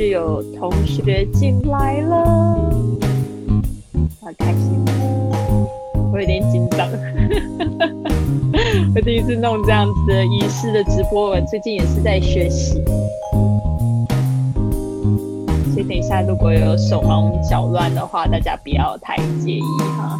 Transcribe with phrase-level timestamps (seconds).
[0.00, 2.24] 续有同学进来了，
[4.18, 4.82] 好开心，
[6.10, 6.88] 我有点紧张，
[8.96, 12.82] 我第一次弄这样子的仪式的直播，我最近也是在学习，
[15.74, 19.62] 所以等一下如果有手忙脚乱的话，大家不要太介意
[19.98, 20.18] 哈。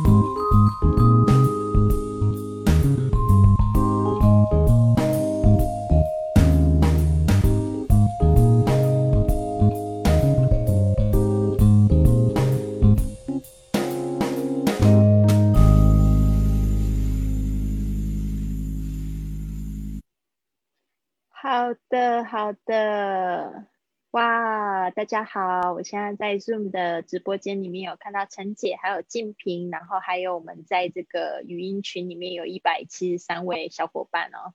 [21.42, 23.66] 好的，好的，
[24.10, 34.52] 哇，大家好，我现在在 Zoom 的直播间里面有看到陈姐，还有静平，然后还有我们在这个语音群里面有一百七十三位小伙伴哦，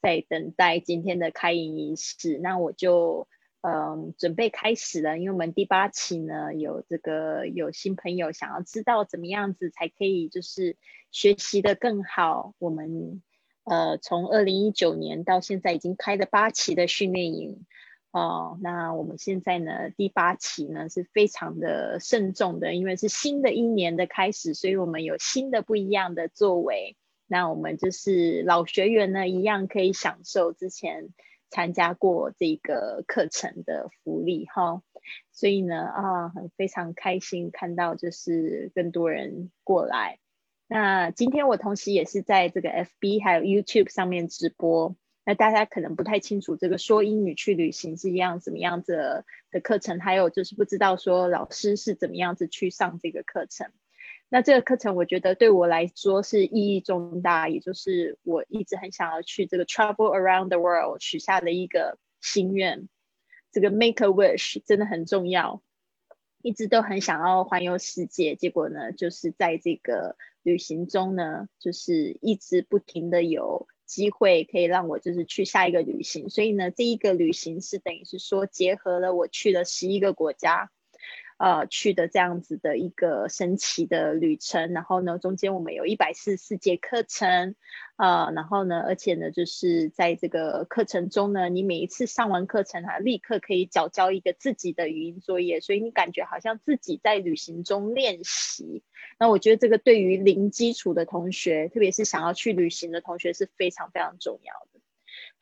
[0.00, 2.38] 在等待今天的开营仪式。
[2.38, 3.26] 那我就
[3.62, 10.76] 嗯准备开始了，因为我们第八期呢有这个有新朋友想要知道怎么样子才可以就是
[11.10, 13.20] 学习的更好，我们。
[13.70, 17.64] 呃，从二零一九年到现在已经开了八期的训练营，
[18.10, 26.96] 哦，那我们现在呢第八期呢是非常的慎重的，因为是新的一年的开始，所以我们有新的不一样的作为。
[27.28, 31.10] 那我们就是老学员呢一样可以享受之前
[31.48, 34.82] 参加过这个课程的福利哈，
[35.30, 40.18] 所以呢啊，很非常开心看到就是更多人过来。
[40.72, 44.94] 那今天我同时也是在这个 FB 还有 YouTube 上面直播，
[45.24, 53.72] 那大家可能不太清楚这个说英语去旅行是一样怎么样子的课程，还有就是不知道说老师是怎么样子去上这个课程。
[54.28, 62.88] 那这个课程我觉得对我来说是意义重大，也就是我一直很想要去这个 Travel Around the World 许下的一个心愿，
[63.50, 65.62] 这个 Make a Wish 真的很重要，
[66.42, 70.16] 一直都很想要环游世界，结果呢就是在这个。
[70.42, 80.70] 旅行中呢，就是一直不停的有机会可以让我就是去下一个旅行，所以呢，这一个旅行是等于是说结合了我去了十一个国家。
[81.40, 87.54] 呃，去的这样子的一个神奇的旅程，然后呢，中间我们有一百四十四节课程，
[87.96, 98.82] 呃，然后呢，而且呢，就是在这个课程中呢，你每一次上完课程啊，立刻可以缴交一个自己的语音作业，所以你感觉好像自己在旅行中练习。
[99.18, 104.79] 那我觉得这个对于零基础的同学，特别是想要去旅行的同学是非常非常重要的。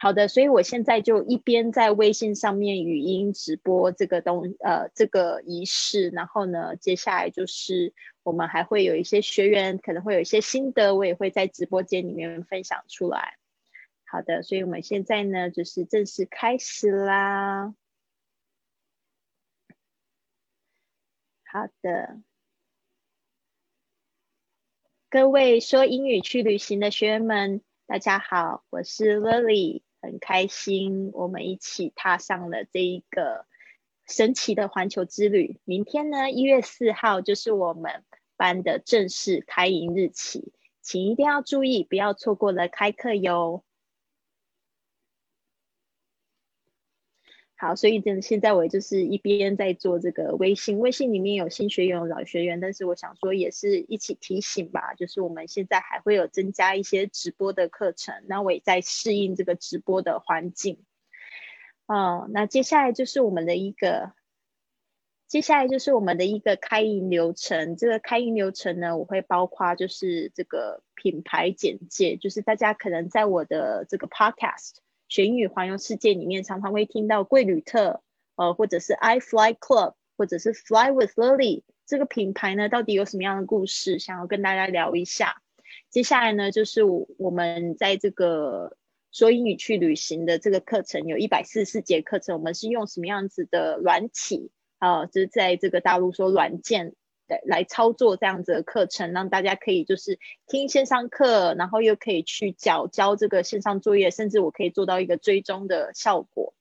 [0.00, 7.92] 好的，所以我现在就一边在微信上面语音直播这个东呃这个仪式，然后呢，接下来就是
[8.22, 13.38] 我们还会有一些学员可能会有一些心得，我也会在直播间里面分享出来。
[14.04, 17.74] 好的，所以我们现在呢就是正式开始啦。
[21.42, 22.20] 好的，
[25.10, 29.87] 各位说英语去旅行的学员们，大家好，我是 Lily。
[30.00, 33.46] 很开心，我们一起踏上了这一个
[34.06, 35.58] 神奇的环球之旅。
[35.64, 38.04] 明天呢，一月四号就是我们
[38.36, 43.64] 班的正式开营日期，请一定要注意，不要错过了开课哟。
[47.60, 60.84] 好，所以真现在我就是一边在做这个微信，微信里面有新学员、有老学员，但是我想说也是一起提醒吧，就是我们现在还会有增加一些直播的课程，那我也在适应这个直播的环境。
[61.86, 64.12] 哦，那接下来就是我们的一个，
[65.26, 67.74] 接下来就是我们的一个开营流程。
[67.74, 74.76] 这个开营流程呢，我会包括就是这个品牌简介，就是大家可能在我的这个 podcast。
[75.08, 78.02] 学英语环游世界里面常常会听到贵旅特，
[78.36, 85.42] 呃，或者是 I Fly Club，或者是 Fly with Lily 这个品牌呢，到底有什么样的故事，想要跟大家聊一下。
[85.90, 88.76] 接下来呢，就是我们在这个
[89.10, 95.06] 说英语去旅行的这个课程，有一百四十四节课程，我们是用什么样子的软体啊？
[95.06, 96.94] 就是在这个大陆说软件。
[97.44, 106.54] 来操作这样子的课程，让大家可以就是听线上课，然后又可以去缴交这个线上作业，甚至我可以做到一个追踪的效果。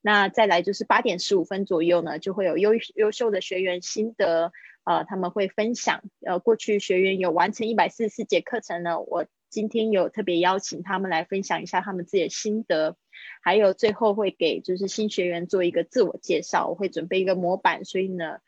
[0.00, 4.52] 那再来就是八点十五分左右呢，就会有优优秀的学员心得，
[4.84, 12.96] 呃，他们会分享，呃，过去学员有完成一百四十四节课程呢，我今天有特别邀请他们来分享一下他们自己的心得，
[13.42, 18.38] 还有最后会给就是新学员做一个自我介绍，我会准备一个模板，所以呢。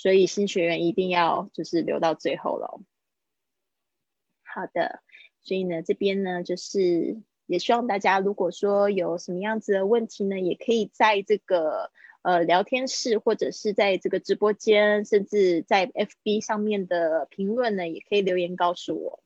[0.00, 2.80] 所以新学员一定要就是留到最后了。
[4.42, 5.02] 好的，
[5.42, 11.90] 所以呢这边呢就是也希望大家如果说有什么样子的问题呢，也可以在这个
[12.22, 19.22] 呃聊天室，或者是在这个直播间，甚至在 FB 上面的评论呢，也可以留言告诉我。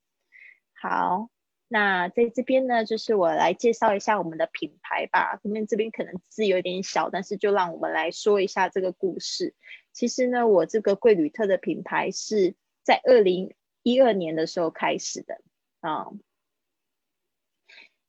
[0.73, 1.31] 好。
[1.67, 5.41] 那在这边呢，就是我来介绍一下我们的品牌吧。
[5.43, 9.55] 后面这边可能字有点小，但是就让我们来说一下这个故事。
[9.95, 15.41] 其实呢，我这个贵旅特的品牌是在二零一二年的时候开始的
[15.81, 16.09] 啊，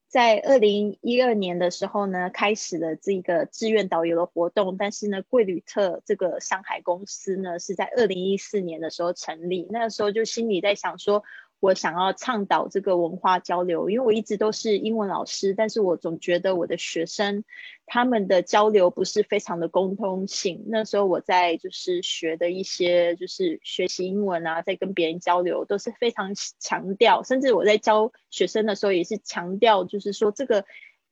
[0.09, 4.75] 在二零一二年的时候呢，开始了这个志愿导游的活动。
[4.75, 9.67] 但是呢，贵旅特这个上海公司呢，是在二零一四年的时候成立。
[9.69, 11.23] 那个时候就心里在想说。
[11.65, 17.43] 我想要倡导这个文化交流，因为我一直都是英文老师，但是我总觉得我的学生
[17.87, 20.63] 他们的交流不是非常的沟通性。
[20.67, 30.65] 那时候我在就是学的一些就是学习英文啊，在跟别人交流都是非常强调，甚至我在教学生的时候也是强调，就是说这个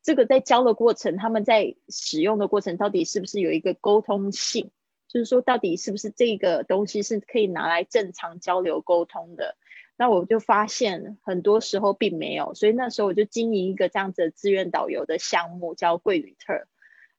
[0.04, 4.70] 这个在教的过程，他们在使用的过程到底是不是有一个沟通性，
[5.08, 9.58] 就是说到底是不是这个东西是可以拿来正常交流沟通的。
[10.04, 16.68] 那我就发现很多时候并没有，所以那时候我就经营一个这样子的志愿导游的项目，叫贵旅特。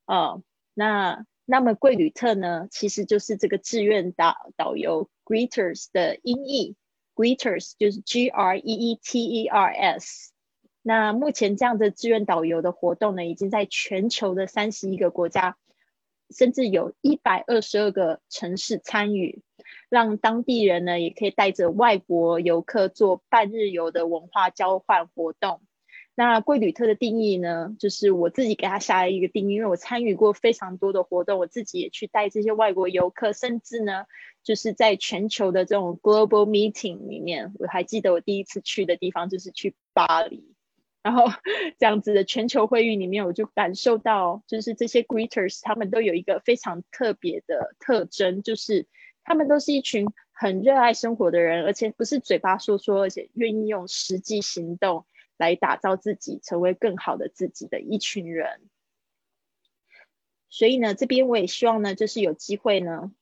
[0.04, 0.42] 呃，
[0.74, 6.76] 那那么贵旅特呢，其实就是这个志愿导导游 Greeters 的音译
[7.14, 10.32] ，Greeters 就是 G R E E T E R S。
[10.82, 15.56] 那目前这样的志愿导游的活动呢，已经在全球的三十一个国家，
[16.30, 19.42] 甚至有一百二十二个城市参与。
[19.88, 25.62] 让当地人呢，也可以带着外国游客做半日游的文化交换活动。
[26.16, 34.04] 那贵旅特的定义呢，就是我自己给他下了一个定义，因为我参与过非常多的活动，我自己也去带这些外国游客，甚至呢，
[34.44, 40.53] 就是在全球的这种 global meeting 里面，我还记得我第一次去的地方就是去巴黎，
[41.04, 41.26] 然后
[41.78, 48.88] 这样子的全球会议里面，我就感受到，就是这些 greeters 他们都有一个非常特别的特征，就是。
[49.26, 55.06] 他们都是一群很热爱生活的人，而且不是嘴巴说说，而且愿意用实际行动
[55.38, 58.60] 来打造自己，成为更好的自己的一群人。
[60.50, 63.12] 所以呢，这边我也希望呢，就是有机会呢，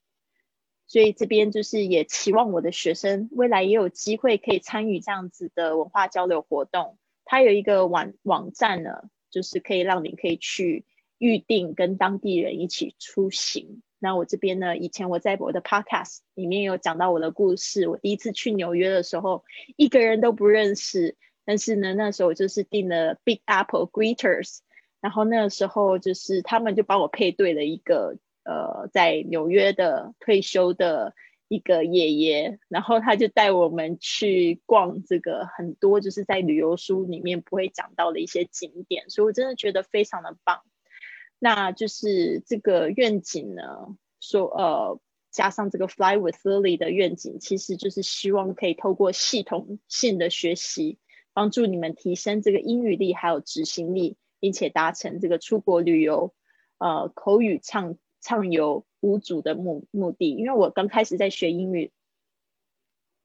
[0.88, 6.98] 所以这边就是也期望我的学生未来也有机会可以参与这样子的文化交流活动。
[7.32, 10.84] 它有一个网网站呢，就是可以让你可以去
[11.16, 13.80] 预定跟当地人一起出行。
[13.98, 14.76] 那我这边呢？
[14.76, 17.88] 以前我在我的 podcast 里面有讲到我的故事。
[17.88, 19.44] 我第一次去纽约的时候，
[19.78, 21.16] 一个人都不认识。
[21.46, 24.58] 但是呢，那时候我就是订了 Big Apple Greeters，
[25.00, 31.14] 然后那时候就是他们就帮我配对了一个呃，在纽约的退休的
[31.52, 40.62] 一个爷爷，然后他就带我们去逛这个很多就是在旅游书里面不会讲到的一些景点，所以我真的觉得非常的棒。
[41.38, 43.62] 那就是这个愿景呢，
[44.18, 44.98] 说呃，
[45.30, 50.96] 加上这个 Fly with Lily 的愿景，其实就是希望可以透过系统性的学习，
[51.34, 56.32] 帮助你们提升这个英语力还有执行力，并且达成这个出国旅游，
[56.78, 60.30] 呃，口语畅畅游无阻的目目的。
[60.30, 61.92] 因为我刚开始在学英语，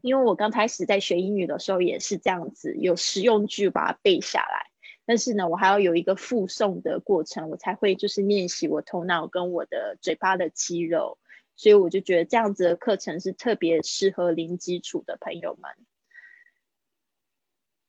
[0.01, 4.67] 因为我刚开始在学英语的时候也是这样子，有实用句把它背下来。
[5.05, 11.17] 但是呢，我还要有一个复诵的过程，我才会就是练习我头脑跟我的嘴巴的肌肉，
[11.55, 15.71] 所以我就觉得这样子的课程是特别适合零基础的朋友们。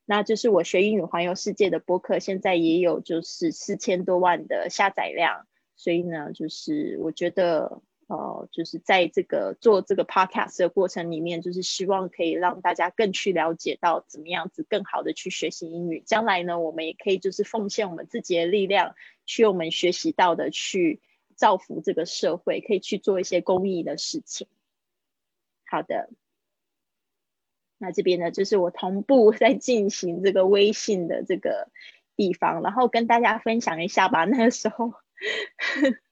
[0.05, 5.47] 那就是我学英语环游世界的播客，现在也有就是四千多万的下载量，
[5.79, 7.81] 所以呢，就是我觉得。
[8.11, 16.03] 呃，就是在这个做这个 podcast 的过程里面，就是希望可以让大家更去了解到怎么样子更好的去学习英语。
[16.07, 18.95] 将来呢，我们也可以就是奉献我们自己的力量，
[19.27, 21.03] 去我们学习到的去
[21.37, 24.47] 造福这个社会，可以去做一些公益的事情。
[25.67, 26.09] 好的，
[27.77, 31.69] 那这边呢，就是我同步在进行这个微信的这个
[32.17, 34.25] 地方，然后跟大家分享一下吧。
[34.25, 34.95] 那个时候。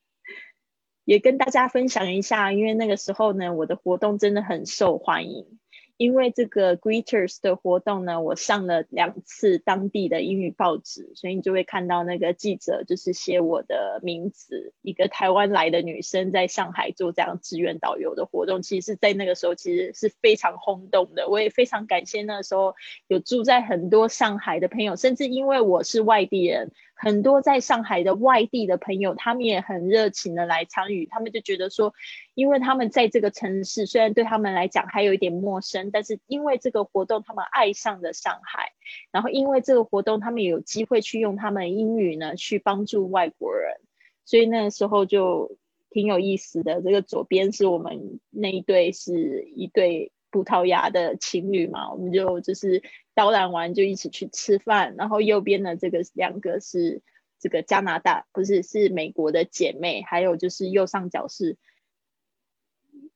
[1.05, 5.59] 也跟大家分享一下，因为那个时候呢，我的活动真的很受欢迎。
[5.99, 21.31] 因为这个 Greeters 的活动呢，我上了两次当地的英语报纸，所以你就会看到那个记者就是写我的名字，一个台湾来的女生在上海做这样志愿导游的活动，其实在那个时候其实是非常轰动的。
[21.31, 22.75] 我也非常感谢那时候
[23.07, 26.73] 有住在很多上海的朋友，甚至因为我是外地人。
[26.97, 31.07] 很多在上海的外地的朋友，他们也很热情的来参与。
[31.07, 31.95] 他们就觉得说，
[32.35, 38.73] 因为他们在这个城市，虽然对他们来讲还有一点陌生，但是因为这个活动，他们爱上了上海。
[39.13, 43.77] 然后因为这个活动，他们有机会去用他们英语呢去帮助外国人。
[44.25, 45.57] 所以那个时候就。
[45.89, 46.83] 挺有意思的。
[46.83, 52.83] 这个左边是我们那一对是一对葡萄牙的情侣嘛，我们就就是
[53.17, 54.95] 导览完就一起去吃饭。
[54.97, 57.03] 然后右边的这个两个是
[57.41, 60.03] 这个加拿大，不是是美国的姐妹。
[60.03, 61.57] 还有就是右上角是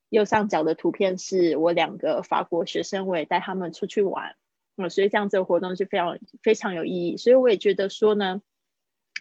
[0.08, 4.34] 右上角的图片是我两个法国学生，我也带他们出去玩。
[4.76, 8.40] 嗯所以这样子的活动是非常非常有意义，所以我也觉得说呢，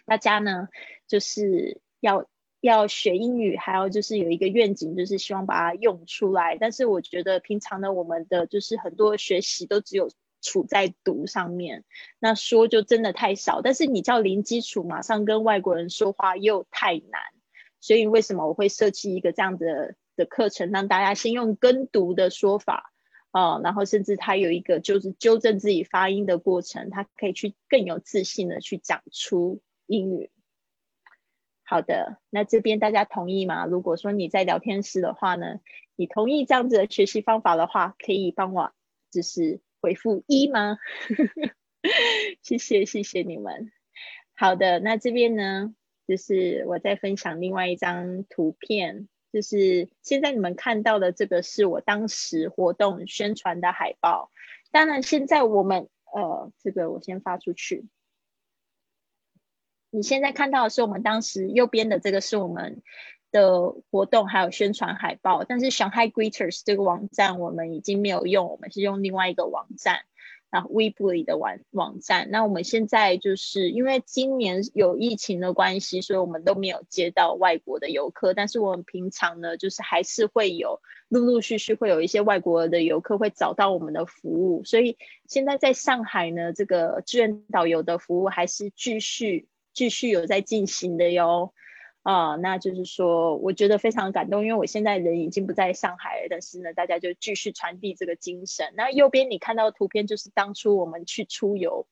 [0.06, 0.68] 大家呢
[1.06, 2.26] 就是要
[2.62, 6.56] 要学英语，还有就是有一个愿景，就是希望把它用出来。
[6.58, 10.10] 但是我觉得平常呢，我们的就是很多学习都只有
[10.40, 11.84] 处在读上面，
[12.18, 13.60] 那说就真的太少。
[13.62, 17.20] 但是你叫零基础，马上跟外国人说话又太难。
[17.80, 22.92] 所以为什么我会设计一个这样的的课程，让大家先用跟读的说法。
[23.32, 30.32] 啊，然后甚至他有一个就是纠正自己发音的过程，他可以去更有自信的去讲出英语。
[31.62, 33.66] 好的，那这边大家同意吗？
[33.66, 35.60] 如果说你在聊天室的话呢，
[35.94, 38.72] 你同意这样子的学习方法的话，可以帮我
[39.12, 40.78] 就是回复一吗？
[42.42, 43.72] 谢谢谢谢你们。
[44.34, 45.74] 好的，那这边呢，
[46.06, 49.08] 就是我在分享另外一张图片。
[49.32, 54.32] 就是现在你们看到的这个是我当时活动宣传的海报。
[54.72, 57.86] 当然，现在我们呃，这个我先发出去。
[59.90, 62.82] 你现在看到的是我们当时右边的这个是我们
[63.30, 70.00] 的活动还有宣传海报，但是 Shanghai Greeters 这个网站我们已经没有用，我们是用另外一个网站。
[70.52, 78.34] 然后 Weebly 的网网站，那我们现在就是因为今年有疫情的关系，所以我们都没有接到外国的游客。
[78.34, 84.64] 但是我们平常呢，就是还是会有陆陆续续会有一些外国的游客会找到我们的服务。
[84.64, 91.52] 所以现在在上海呢，这个志愿导游的服务还是继续继续有在进行的哟。
[92.02, 98.72] 啊，那就是说，我觉得非常感动，因为我现在人已经不在上海了，但是呢，大家就继续传递这个精神。
[98.74, 101.86] 那右边你看到的图片，就是当初我们去出游，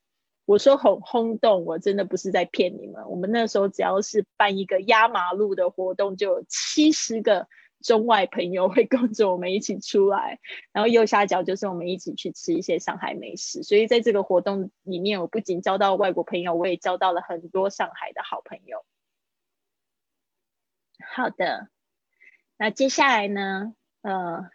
[0.45, 3.07] 我说很轰动，我真的不是在骗你们。
[3.07, 7.47] 我们那时候只要是办一个压马路的活动，就有七十个
[7.83, 10.39] 中外朋友会跟着我们一起出来，
[10.73, 13.61] 然后右下角就是我们一起去吃一些上海美食。
[13.61, 18.83] 所以在这个活动里面，我不仅交到外国朋友，我也交到了很多上海的好朋友。
[20.99, 21.69] 好的，
[22.57, 23.73] 那接下来呢？
[24.01, 24.49] 呃，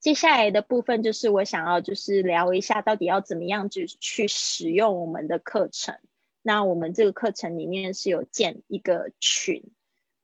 [0.00, 5.98] 接下来的部分就是我想要就是聊一下，到底要怎么样去去使用我们的课程。
[6.42, 9.72] 那我们这个课程里面是有建一个群，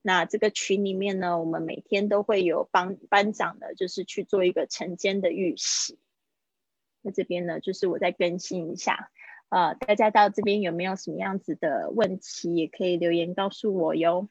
[0.01, 5.97] 那这个群里面呢，我们每天都会有帮班长的，就是去做一个晨间的预习。
[7.01, 9.11] 那这边呢，就是我再更新一下，
[9.47, 14.29] 呃，大家到这边有没有什么样子的问题，也可以留言告诉我哟。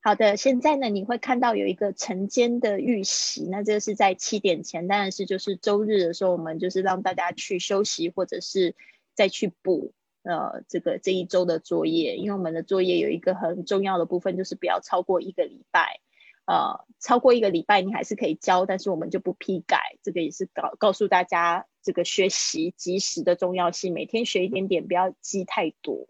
[0.00, 8.76] 好的，现在呢，你会看到有一个晨间的预习，那这个是在七点前，当然是就是周日的时候，我们就是让大家去休息，或者是
[9.14, 16.00] 再去补呃这个这一周的作业，因为我们的作业有一个很重要的部分，就是不要超过一个礼拜，
[16.46, 26.08] 呃，超过一个礼拜你还是可以交，但是我们就不批改，这个也是告告诉大家这个学习及时的重要性，每天学一点点，不要积太多，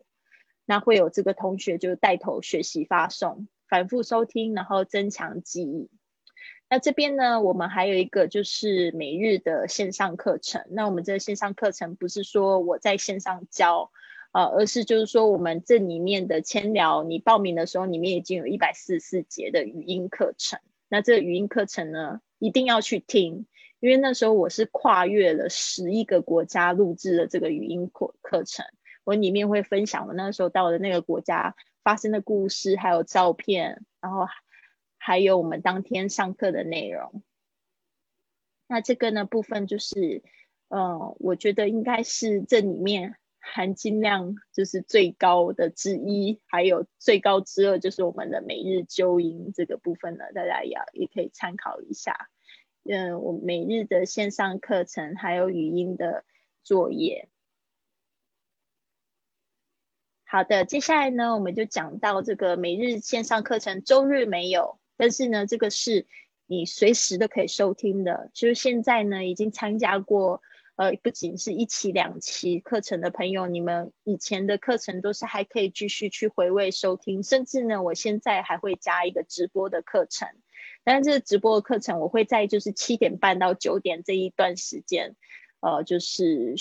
[0.66, 3.48] 那会有这个同学就带头学习发送。
[3.68, 5.88] 反复收听，然后增强记忆。
[6.70, 10.66] 那这边呢，我们还有一个就是每日的线上课程。
[10.68, 13.90] 那我们这个线上课程不是说我在线上教，
[14.33, 20.61] 呃，而是就是说我们这里面的千聊，你报名的时候里面已经有一百四十四节的语音课程。
[20.90, 23.46] 那这个语音课程呢，一定要去听，
[23.81, 28.66] 因为那时候我是跨越了十一个国家录制的这个语音课课程。
[29.04, 31.57] 我里面会分享我那时候到的那个国家。
[31.88, 34.27] 发生的故事，还有照片，然后
[34.98, 37.22] 还有我们当天上课的内容。
[38.66, 40.22] 那这个呢部分就是，
[40.68, 52.29] 呃，我觉得应该是这里面含金量就是最高的之一，还有最高之二就是我们的每日纠音这个部分呢，大家也也可以参考一下。
[52.85, 56.27] 嗯，我每日的线上课程还有语音的
[56.62, 57.31] 作业。
[60.30, 66.06] 好的，接下来呢，我们就讲到这个每日线上课程，周日没有，但是呢，这个是
[66.46, 68.30] 你随时都可以收听的。
[68.34, 70.42] 就是现在呢，已经参加过，
[70.76, 80.28] 呃，不仅是一期两期课程的朋友，你们以前的课程都是还可以继续去回味收听，甚至呢，我现在还会加一个直播的课程。
[80.84, 85.16] 但是这个直播的课程，我会在就是七点半到九点这一段时间，
[85.60, 86.54] 呃，就是。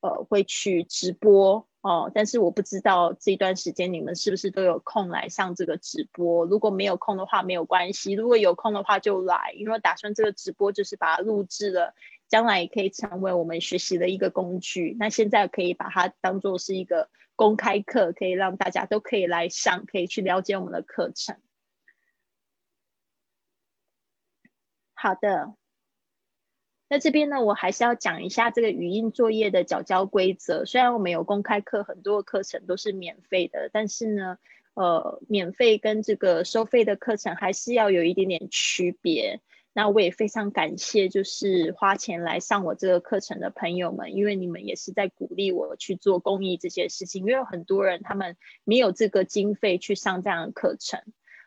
[0.00, 6.44] 呃会去直播哦，但是我不知道这段时间你们是不是都有空来上这个直播。
[6.46, 11.94] 如果没有空的话，没有关系；如果有空的话就来，因为打算这个直播就是把它录制了，
[12.28, 14.96] 将来也可以成为我们学习的一个工具。
[14.98, 21.36] 那现在可以把它当做是一个公开课，可以让大家都可以来上，可以去了解我们的课程。
[24.94, 25.59] 好的。
[26.92, 30.64] 那这边呢，我还是要讲一下这个语音作业的缴交规则。
[30.64, 34.38] 虽然我们有公开课，很多课程都是免费的，但是呢，
[34.74, 39.40] 呃，免费跟这个收费的课程还是要有一点点区别。
[39.72, 47.20] 那我也非常感谢，就是花钱来上我这个课程的朋友们，因为你们也是在鼓励我去做公益这些事情。
[47.20, 51.00] 因为有很多人他们没有这个经费去上这样的课程，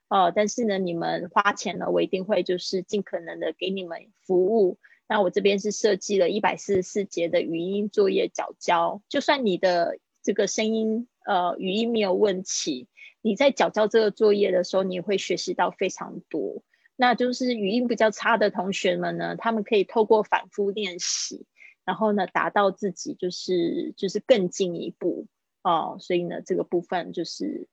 [0.07, 4.77] 呃，但是呢，你们花钱了，我一定会就是尽可能的给你们服务。
[5.13, 12.87] 那我这边是设计了一百四十四节的语音作业角交，就算你的这个声音呃语音没有问题，
[13.21, 16.63] 你在角交这个作业的时候，你会学习到非常多。
[16.95, 21.45] 那就是语音比较差的同学们呢，他们可以透过反复练习，
[21.85, 25.27] 然后呢达到自己就是就是更进一步
[25.61, 25.97] 哦。
[25.99, 27.67] 所以呢这个部分就是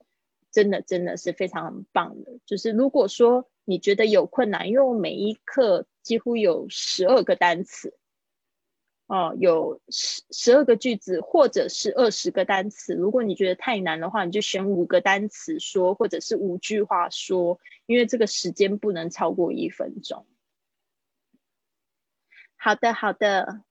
[0.53, 2.33] 真的真的是非常棒的。
[2.45, 5.87] 就是如果说你觉得有困难，因为我每一课。
[6.03, 7.95] 几乎有十二个单词，
[9.07, 12.95] 哦，有十十二个句子，或者是二十个单词。
[12.95, 20.27] 如果你觉得太难的话，你就选五个单词说，或者是五句话说，因为这个时间不能超过一分钟。
[22.57, 23.63] 好的，好的。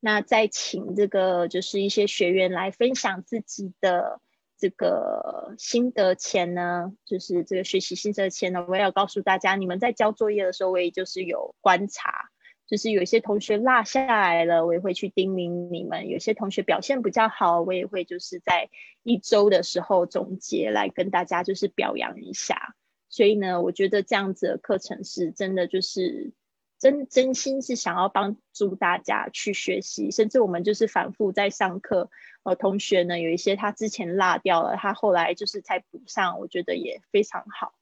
[0.00, 4.22] 那再请这个就是一些学员来分享自己的。
[4.64, 12.30] 这个心得前呢，就是这个学习心得前呢，我也要告诉大家，你们在交作业的时候，我也就是有观察，
[12.66, 18.70] 就是有些同学落下来了，我也会去叮咛你们；有些同学表现比较好，我也会就是在
[19.02, 22.74] 一周的时候总结来跟大家就是表扬一下。
[23.10, 26.32] 所以呢，我觉得这样子的课程是真的就是。
[26.76, 32.10] 真真心是想要帮助大家去学习，甚至我们就是反复在上课。
[32.44, 37.74] 呃，同学呢有一些他之前落掉了，他后来就是才补上，我觉得也非常好。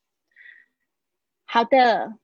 [1.44, 2.16] 好的，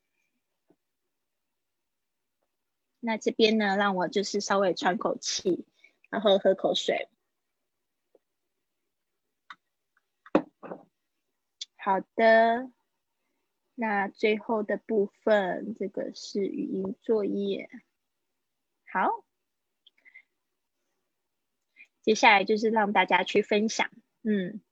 [3.00, 5.66] 那这边呢，让我就是稍微喘口气，
[6.08, 7.08] 然后喝口水。
[11.76, 12.70] 好的。
[13.80, 17.70] 那最后的部分，这个是语音作业。
[18.92, 19.24] 好，
[22.08, 23.90] 接下来就是让大家去分享，
[24.22, 24.62] 嗯，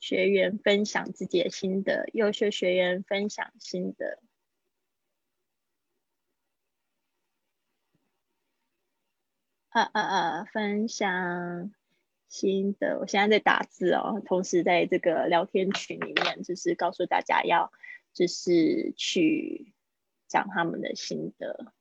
[0.00, 4.22] 学员分享自己的心得，优秀学员分享心得，
[9.68, 11.74] 啊啊啊，分享。
[12.26, 17.70] 心得，我现在在打字哦，同时在这个聊天群里面，就是告诉大家要，
[18.14, 19.74] 就是去
[20.26, 21.74] 讲他们的心得。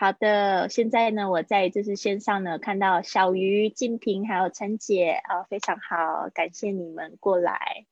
[0.00, 7.84] 好的，现在呢，我在就是线上呢看到小鱼、静平还有陈姐啊，非常好，感谢你们过来。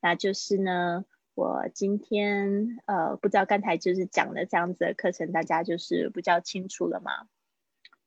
[0.00, 1.04] 那就是呢，
[1.36, 7.12] 我今天呃，不知道刚才就是讲的这样子的课程，大家就是比较清楚了吗？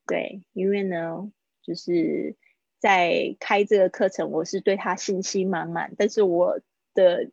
[0.05, 1.31] 对，因为呢。
[1.61, 2.35] 就是
[2.77, 6.59] 在开这个课程，我是对他信心满满，但是我
[6.93, 7.31] 的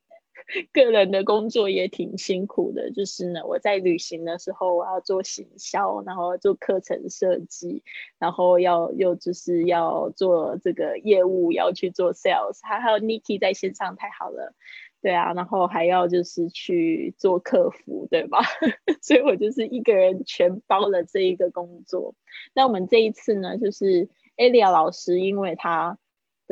[0.73, 2.91] 个人的工作也挺辛苦的。
[2.91, 7.83] 就是呢，我在旅行的时候，我要做行销，然后做课程设计，
[8.19, 14.55] 然后要又就是要做这个业务，要去做 sales，还还有 Niki 在线上，太好了。
[15.01, 18.39] 对啊，然后还要就是去做客服，对吧？
[19.03, 22.15] 所以我就是一个人全包了这一个工作。
[22.55, 24.09] 那我们这一次呢，就是。
[24.39, 25.99] 艾利亚老师，因为他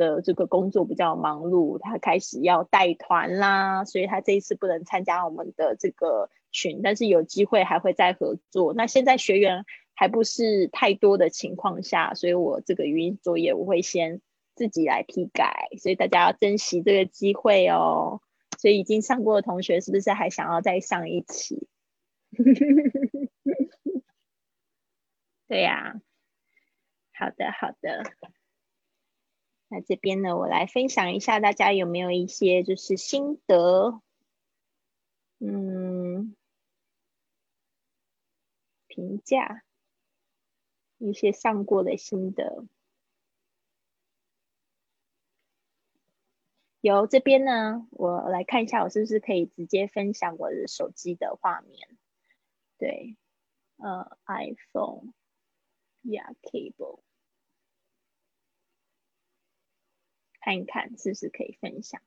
[0.01, 8.73] 的这个工作比较忙碌，他开始要带团啦，所以他这一次不能参加我们的这个群，但是有机会还会再合作。
[8.73, 14.21] 那现在学员还不是太多的情况下，所以我这个语音作业我会先
[14.55, 18.21] 自己来批改，所以大家要珍惜这个机会哦。
[18.57, 21.67] 所以已经上过的同学，是不是还想要再上一期？
[25.47, 26.01] 对呀。
[27.13, 28.03] 好的，好的。
[29.73, 34.01] 那这边呢，我来分享一下，大家有没有一些就是心得？
[35.39, 36.35] 嗯，
[38.87, 39.63] 评价
[40.97, 42.67] 一些上过的心得。
[46.81, 51.97] 有这边呢，我来看一下，我是不是可以直接分享我的手机的画面？
[52.77, 53.15] 对，
[53.77, 55.13] 呃，iPhone，Yeah
[56.41, 56.99] cable
[60.41, 62.01] 看一看是不是可以分享。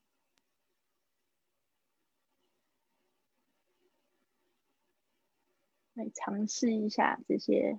[5.94, 7.78] 来尝试一下这些，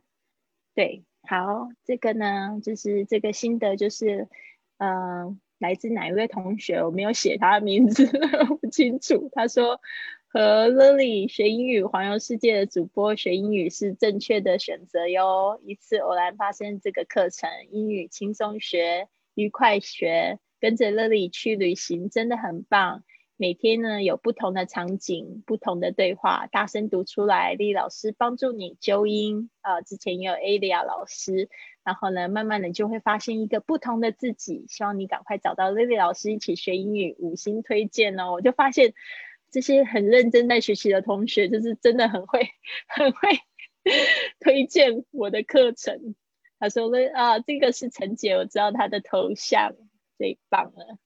[0.73, 4.29] 对，好，这个呢，就是这个心得，就是，
[4.77, 6.81] 嗯，来自哪一位同学？
[6.81, 8.05] 我没有写他的名字，
[8.61, 9.29] 不清楚。
[9.33, 9.81] 他说
[10.29, 15.59] 和 Lily 学英语环游世界的主播学英语是正确的选择哟。
[15.65, 23.03] 一次偶然发生这个课程，英语轻松学，愉快学，跟着乐丽去旅行，真的很棒。
[23.37, 27.53] 每天呢有不同的场景，不同的对话，大声读出来。
[27.53, 31.49] 丽老师帮助你纠音啊，之前也有 Alia 老师，
[31.83, 34.65] 然后呢，慢慢的就会发现一个不同的自己。
[34.69, 38.31] 希望你赶快找到 Lily 老师一起学英语，五星推荐哦！
[38.31, 38.93] 我就发现
[39.51, 42.47] 这些很认真在学习的同学，就是真的很会
[42.87, 43.37] 很会
[44.39, 46.15] 推荐我的课程。
[46.59, 49.75] 他说了啊，这个是陈姐，我知道她的头像，
[50.17, 50.97] 最棒了。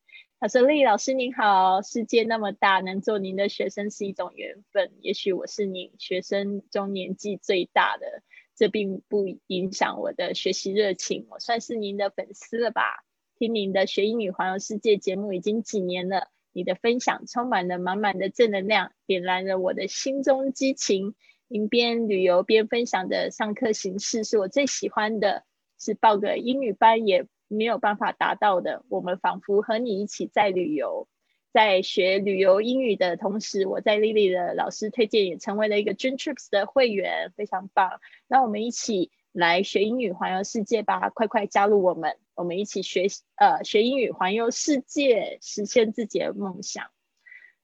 [0.42, 4.94] 他说：“丽老师您好，世界那么大，能做您的学生是一种缘分。
[5.02, 8.24] 也许我是您学生中年纪最大的，
[8.56, 11.28] 这并不影响我的学习热情。
[11.30, 13.04] 我算是您的粉丝了吧？
[13.38, 21.16] 听您的学英语环游世界节目已经几年了，你的分享充满了满满的正能量，点燃了我的心中激情。
[21.50, 25.44] 您边旅游边分享的上课形式是我最喜欢的，
[25.78, 31.08] 是报个英语班也。”没有办法达到的，我们仿佛和你一起在旅游，
[31.52, 38.02] 在学旅游英语的同时，我在 Lily 的老师推荐也成为了一个 Dream Trips 的会员，非常棒。
[38.28, 43.08] 那我们一起来学英语环游世界吧，快快加入我们，我们一起学
[43.38, 46.86] 呃学英语环游世界，实现自己的梦想，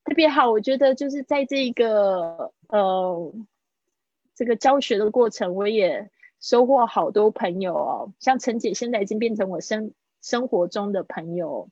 [0.03, 0.49] 特别好。
[0.49, 3.33] 我觉得就是在这个呃
[4.35, 6.11] 这个教学的过程，我也。
[6.41, 11.69] 收获好多朋友哦，像陈姐现在已经变成我生生活中的朋友。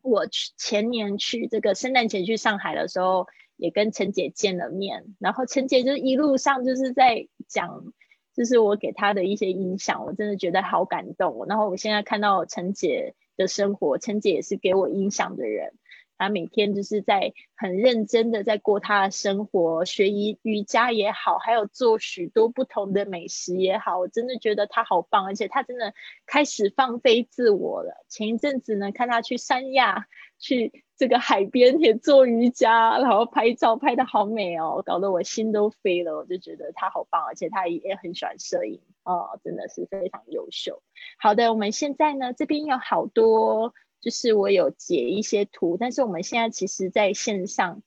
[0.00, 7.92] 我去前年去这个圣诞节去上海的时候，也跟陈姐见了面，然后陈姐就一路上就是在讲，
[8.34, 11.44] 就是我给她的一些影响，我真的觉得好感动。
[11.46, 15.74] 然后我现在看到陈姐的生活，陈姐也是给我影响的人。
[16.20, 25.94] 他每天就是在很认真的在过他的生活，学瑜瑜伽也好，还有做许多不同的美食也好，我真的觉得他好棒，而且他真的
[26.26, 28.04] 开始放飞自我了。
[28.10, 36.16] 前一阵子呢，看他去三亚，去这个海边也做瑜伽，然后拍照拍的好美哦，搞得我心都飞了。
[36.16, 40.82] 我就觉得他好棒，而且他也很喜欢摄影哦，真的是非常优秀。
[41.18, 43.72] 好的，我们现在呢这边有好多。
[44.00, 47.82] 就是我有截一些图，但是我们现在其实在线上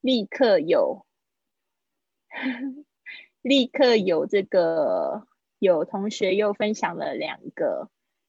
[0.00, 1.06] 立刻有，
[3.40, 7.88] 立刻有这个有同学又分享了两个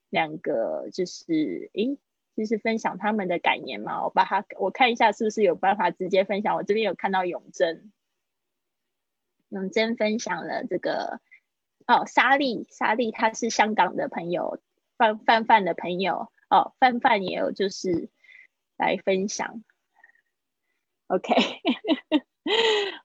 [0.10, 1.98] 两个，就是诶，
[2.36, 4.04] 就是分享他们的感言嘛。
[4.04, 6.56] 我把它我看一下是不是有办法直接分享。
[6.56, 7.92] 我这边有看到永贞，
[9.50, 11.20] 永贞分享了这个
[11.88, 14.60] 哦，莎莉莎莉，她是香港的朋友，
[14.96, 16.32] 范范范的朋友。
[16.50, 18.10] 哦，范范也有就是
[18.78, 19.64] 来分享
[21.08, 21.34] ，OK，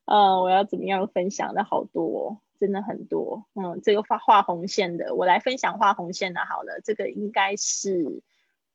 [0.05, 8.23] 嗯， 我要怎么样分享的好多，真的很多，嗯，这个画画红线的，我来分享画红线的，好了，这个应该是，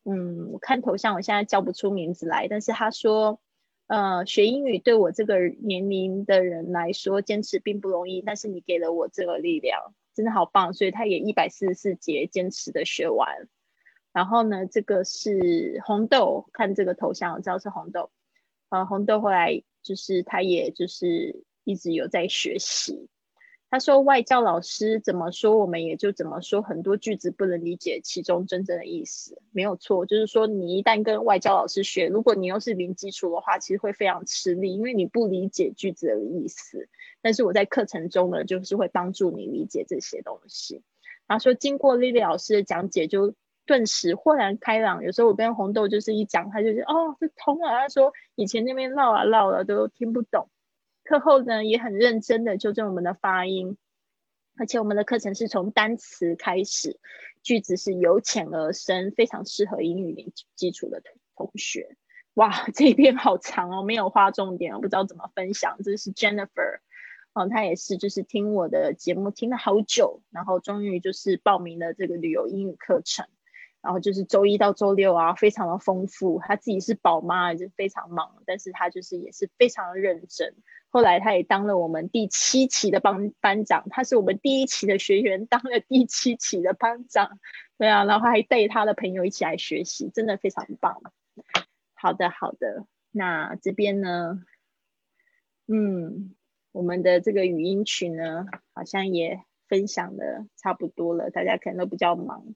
[0.03, 3.39] 嗯，我看头像，我现在叫不出名字来，但是他说，
[3.87, 13.47] 呃，学英语对我这个年龄的人来说，坚持并不容易，但是你给了我这个力量，真的好棒，所以他也一百四十四节坚持的学完。
[14.15, 18.11] 然后呢，这个是红豆，看这个头像，我知道是红豆。
[18.69, 23.09] 呃，红豆后来就是他，也就是一直有在学习。
[23.69, 26.61] 他说外教老师怎么说，我们也就怎么说。
[26.61, 30.05] 很多句子不能理解其中真正的意思，没有错。
[30.05, 36.87] 就是说，你一旦跟外教老师学，如果你又是零基础的话，其实会非常吃力，因为你不理解句子的意思。
[37.21, 40.83] 但是我在课程中呢，就是会帮助你理解这些东西。
[41.27, 43.33] 然后说，经过丽丽老师的讲解，就。
[43.65, 45.03] 顿时豁然开朗。
[45.03, 47.69] 有时候我跟红豆就是一讲，他就是哦，这通了。
[47.69, 50.49] 他说以前那边唠啊唠了都听不懂。
[51.03, 53.77] 课后呢也很认真的纠正我们的发音，
[54.57, 56.99] 而且我们的课程是从单词开始，
[57.43, 61.01] 句子是由浅而深，非常适合英语零基础的
[61.35, 61.95] 同学。
[62.33, 65.77] 哇，这一篇好长哦，没有画重点，我不知道怎么分享。
[65.83, 66.79] 这是 Jennifer，
[67.33, 73.27] 哦，他也是就是听我的节目听了好久，然后终于就是报名了这个旅游英语课程。
[73.85, 76.41] 然后就是周一到周六啊，非常的丰富。
[76.43, 80.55] 他自己是宝妈，就非常忙，但是他就是也是非常认真。
[80.89, 87.37] 后来他也当了我们第七期的班班长，他是我们第一期的学员，当了第七期的班长。
[87.77, 90.99] 对啊，然后还带他的朋友一起来学习，真的非常棒。
[91.93, 92.87] 好的，好的。
[93.11, 94.43] 那这边呢，
[95.67, 96.33] 嗯，
[96.71, 102.55] 我们的这个语音群呢，好像也分享的差不多了，大家可能都比较忙。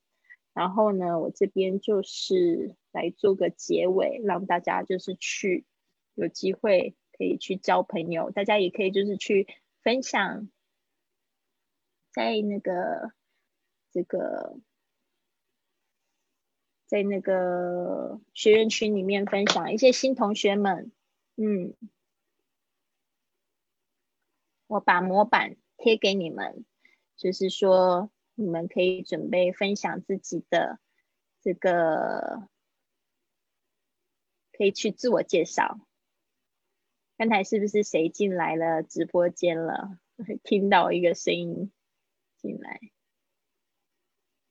[0.59, 5.65] 然后呢，我这边就是来做个结尾，让大家就是去
[6.15, 6.95] 有机会。
[7.11, 9.45] 可以去交朋友，大家也可以就是去
[9.83, 10.49] 分享，
[12.13, 13.11] 在那个
[13.91, 14.57] 这个
[16.85, 20.93] 在那个学员群里面分享一些新同学们，
[21.35, 21.73] 嗯，
[24.67, 26.63] 我把模板贴给你们，
[27.17, 30.79] 就是说你们可以准备分享自己的
[31.41, 32.47] 这个，
[34.53, 35.81] 可以去自我介绍。
[37.17, 39.99] 刚才是不是谁进来了直播间了？
[40.41, 41.69] 听到一个声音
[42.37, 42.79] 进来。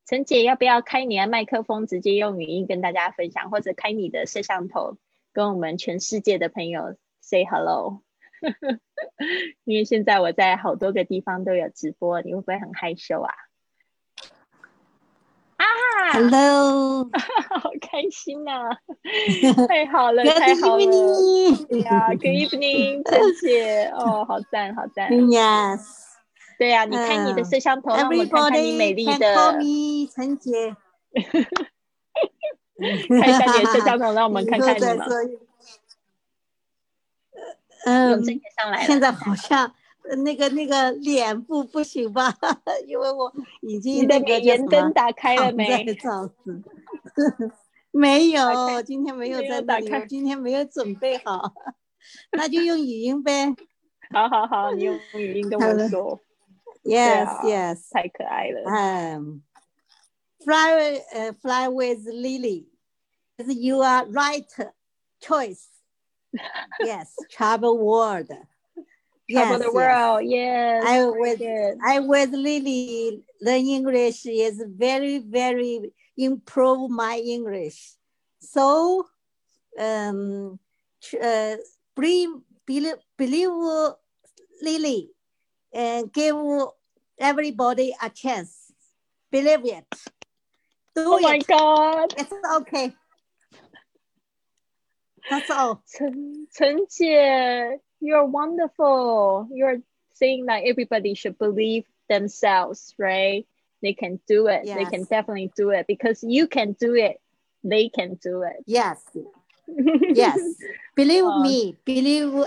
[0.05, 4.98] 陈姐，要不要开你的麦克风，直接用语音跟大家分享，或者开你的摄像头，
[5.33, 8.03] 跟我们全世界的朋友 say hello？
[9.64, 13.33] 因为现在我在好多个地方都有直播，你会不会很害羞啊？
[15.59, 15.64] 啊
[16.12, 17.05] ，Hello，
[17.62, 18.71] 好开心 呐！
[19.66, 20.87] 太好了，太好了！
[21.68, 25.81] 对呀，Good evening， 陈姐，哦，好赞，好赞！Yes，
[26.59, 29.59] 对呀，你看你的摄像头，让我们看看你美丽的。
[30.14, 30.77] 陈姐，
[33.09, 35.07] 看一下你的摄像头，让我们看看你嘛。
[37.85, 38.23] 嗯，
[38.87, 39.73] 现在好像。
[40.16, 42.35] 那个那个脸部不行吧？
[42.87, 45.85] 因为我已经那个眼灯打开了没？
[47.90, 51.53] 没有，今天没有在打开，今天没有准备好，
[52.33, 53.55] 那就用语音呗。
[54.11, 56.21] 好好好，你用语音跟我说。
[56.85, 58.62] Yes, yes，太可爱了。
[58.71, 59.42] 嗯
[60.38, 62.66] ，Fly, 呃，Fly with Lily
[63.37, 64.47] is you are right
[65.21, 65.66] choice.
[66.81, 68.31] Yes, travel world.
[69.28, 70.22] yes, the world.
[70.26, 70.84] Yes.
[70.86, 71.41] I with
[71.86, 73.24] I with Lily.
[73.41, 77.96] The English is very very improve my English.
[78.39, 79.06] So,
[79.80, 80.60] um,
[81.22, 81.56] uh,
[81.96, 82.30] believe
[82.65, 83.50] believe, believe
[84.62, 85.12] Lily,
[85.74, 86.36] and give
[87.19, 88.72] everybody a chance.
[89.32, 89.86] Believe it.
[90.96, 91.24] Do oh it.
[91.24, 92.13] my God!
[92.17, 92.93] It's okay.
[95.30, 95.82] That's all.
[95.88, 99.48] 陈陈姐 you're wonderful.
[99.52, 99.82] You're
[100.15, 103.46] saying that everybody should believe themselves, right?
[103.82, 104.62] They can do it.
[104.65, 104.78] Yes.
[104.78, 107.19] They can definitely do it because you can do it.
[107.63, 108.63] They can do it.
[108.65, 109.02] Yes.
[109.67, 110.39] yes.
[110.96, 111.78] Believe um, me.
[111.86, 112.46] Believe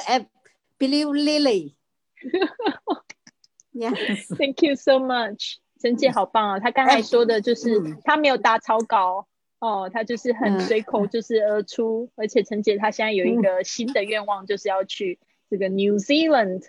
[0.79, 1.75] believe Lily.
[3.72, 4.27] yes.
[4.37, 5.59] Thank you so much.
[5.79, 6.59] 陈姐好棒啊！
[6.59, 9.27] 她刚才说的就是她没有打草稿
[9.59, 15.18] 哦，她就是很随口就是而出，而且陈姐她现在有一个新的愿望，就是要去
[15.52, 16.64] 这个 New Zealand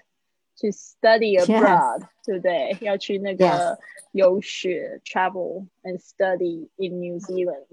[0.57, 2.77] 去 study abroad，对不对？
[2.81, 3.79] 要去那个
[4.11, 7.66] 游学 travel and study in New Zealand。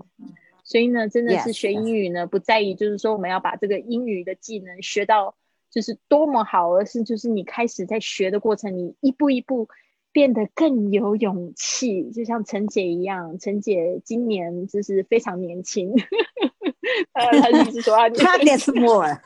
[0.63, 5.36] 所以呢，真的是学英语呢，不在于就是说我们要把这个英语的技能学到
[5.72, 9.67] 就是多么好，而是就是你开始在学的过程，你一步一步
[10.12, 13.39] 变得更有勇气，就像陈姐一样。
[13.39, 15.91] 陈姐今年就是非常年轻，
[17.13, 19.19] 呃， 她一直说啊，practice more。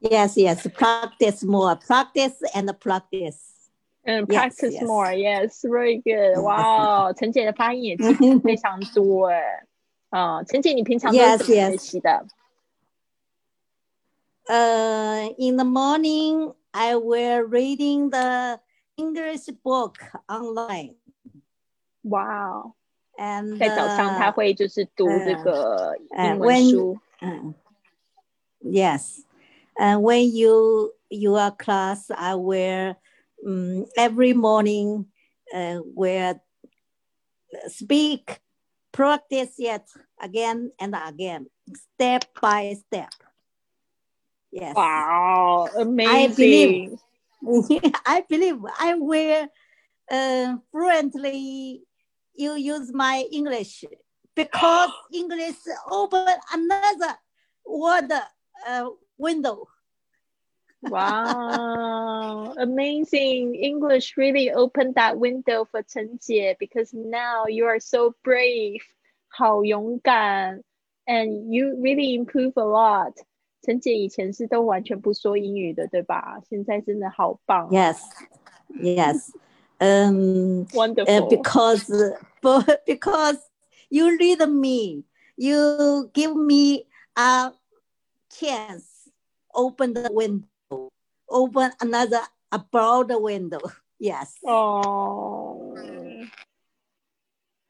[0.00, 0.66] Yes, yes.
[0.68, 1.76] Practice more.
[1.76, 3.38] Practice and practice.
[4.04, 5.12] And practice yes, more.
[5.12, 6.42] Yes, very good.
[6.42, 7.96] Wow，陈姐的发音也
[8.38, 9.66] 非常多哎。
[10.08, 12.26] 啊，陈姐，你平常都是怎么学习的？
[14.46, 18.58] Uh, in the morning, I will reading the
[18.96, 19.96] English book
[20.26, 20.96] online.
[22.02, 22.72] Wow.
[23.16, 26.98] And 在早上他会就是读这个英文书。
[27.20, 27.54] 嗯。
[28.62, 29.20] Yes.
[29.77, 32.97] And when you your class, I wear
[33.45, 35.07] um, every morning
[35.53, 36.41] uh, wear
[37.67, 38.39] speak,
[38.91, 39.87] practice yet
[40.21, 41.47] again and again,
[41.93, 43.13] step by step.
[44.51, 44.75] Yes.
[44.75, 46.97] Wow, amazing.
[47.45, 49.47] I believe I, believe I will
[50.09, 51.83] uh, fluently
[52.33, 53.83] you use my English
[54.35, 55.55] because English
[55.89, 57.15] open another
[57.65, 58.11] word
[58.67, 59.68] uh, window.
[60.82, 63.54] wow, amazing.
[63.54, 68.80] English really opened that window for Chen Jie because now you are so brave,
[69.28, 70.62] 好勇敢
[71.06, 73.12] and you really improve a lot.
[73.62, 76.40] 陈姐以前是都完全不说英语的，对吧？
[76.48, 77.68] 现在真的好棒。
[77.70, 77.98] Yes,
[78.74, 79.30] yes.
[79.78, 81.06] Um, wonderful.
[81.06, 81.84] Uh, because
[82.86, 83.38] because
[83.90, 85.04] you lead me,
[85.36, 86.86] you give me
[87.16, 87.52] a
[88.30, 88.93] chance,
[89.55, 90.89] open the window,
[91.29, 93.59] open another a broad window.
[93.97, 94.35] Yes.
[94.45, 95.73] Oh,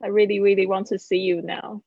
[0.03, 1.83] I really, really want to see you now.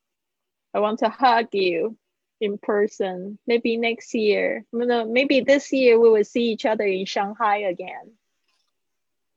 [0.73, 1.97] I want to hug you
[2.39, 3.37] in person.
[3.45, 4.65] Maybe next year.
[4.71, 8.13] Maybe this year we will see each other in Shanghai again.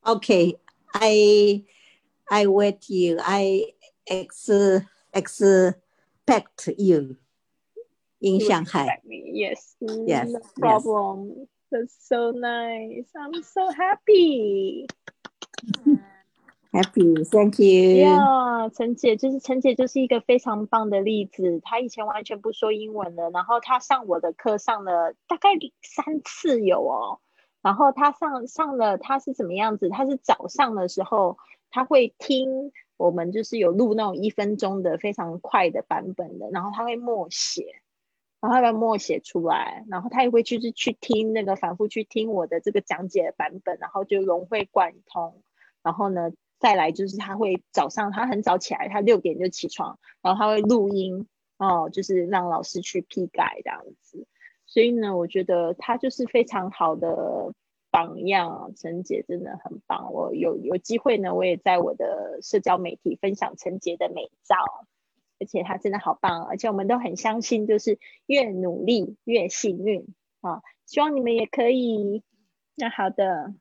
[0.06, 0.54] Okay,
[0.94, 1.64] I
[2.30, 3.18] I wait you.
[3.20, 3.72] I
[4.06, 4.48] ex
[5.12, 7.16] expect you
[8.22, 8.98] in you Shanghai.
[9.04, 9.76] Yes.
[10.06, 10.30] Yes.
[10.30, 11.28] No problem.
[11.36, 11.48] Yes.
[11.70, 13.08] That's so nice.
[13.14, 14.86] I'm so happy.
[16.74, 18.02] Happy, thank you.
[18.02, 21.60] Yeah，陈姐就是陈姐就是一个非常棒的例子。
[21.62, 25.50] 她以前完全不说英文的，然后她上我的课上了大概
[25.82, 27.20] 三次有哦。
[27.60, 29.90] 然后她上上了，她是怎么样子？
[29.90, 31.36] 她是早上的时候，
[31.70, 37.81] 她会听我们就是有录那种一分钟的非常快的版本的，然后她会默写，
[38.42, 45.42] 然后他把默写出来，然后他也会就是去听那个反复去听我的这个讲解版本，然后就融会贯通。
[45.82, 46.30] 然后呢？
[46.58, 51.26] 再来就是他会早上，他很早起来，他六点就起床，然后他会录音
[51.58, 54.28] 哦，就是让老师去批改这样子。
[54.64, 57.52] 所以呢，我觉得他就是非常好的
[57.90, 58.72] 榜样。
[58.76, 64.54] 陈杰真的很棒，我有有机会呢，我也在我的社交媒体分享陈杰的美照，
[65.42, 70.06] 而且他真的好棒，而且我们都很相信，就是越努力越幸运
[70.40, 70.62] 啊！
[70.86, 72.22] 希望你们也可以。
[72.76, 73.54] 那好的。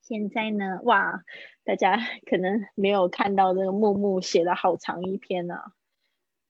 [0.00, 1.22] 现在呢，哇，
[1.62, 1.96] 大家
[2.28, 5.56] 可能没有看到这个木木写了好长一篇呢。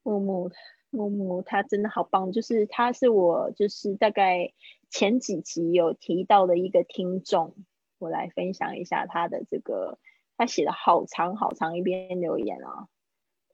[0.04, 0.52] 木木
[0.90, 4.52] 木木他真的好棒，就是他是我就是大概
[4.88, 7.54] 前几集有提到的一个听众，
[7.98, 9.98] 我来分享一下他的这个，
[10.38, 12.88] 他写了好长好长一篇留言啊，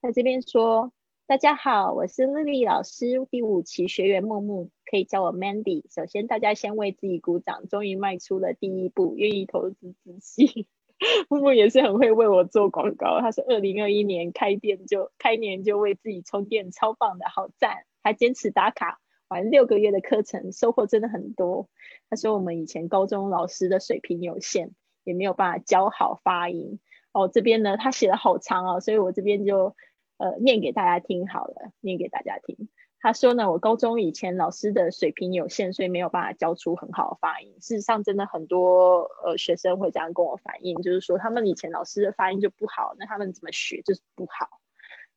[0.01, 0.91] 在这边说。
[1.25, 5.83] 大家好，我是丽丽老师，第五期学员木木，可以叫我 Mandy。
[5.93, 10.69] 首先，大家先为自己鼓掌，终于迈出了第一步，愿意投资自己。
[11.27, 17.83] 木木也是很会为我做广告，他是二零二一年开店就开年就为自己充电，超棒的，好赞！
[18.01, 21.67] 还坚持打卡玩六个月的课程，收获真的很多。
[22.09, 24.71] 他说我们以前高中老师的水平有限，
[25.03, 26.79] 也没有办法教好发音。
[27.11, 29.75] 哦，这边呢他写的好长哦，所以我这边就。
[30.19, 32.69] 呃，念给大家听好了，念给大家听。
[32.99, 37.53] 他说呢，我高中以前老师的水平有限，所以没有办法教出很好的发音。
[37.61, 44.59] 事实上，真的很多呃学生会这样跟我反映，就是说他们以前老师的发音就不好，那他们怎么学就是不好。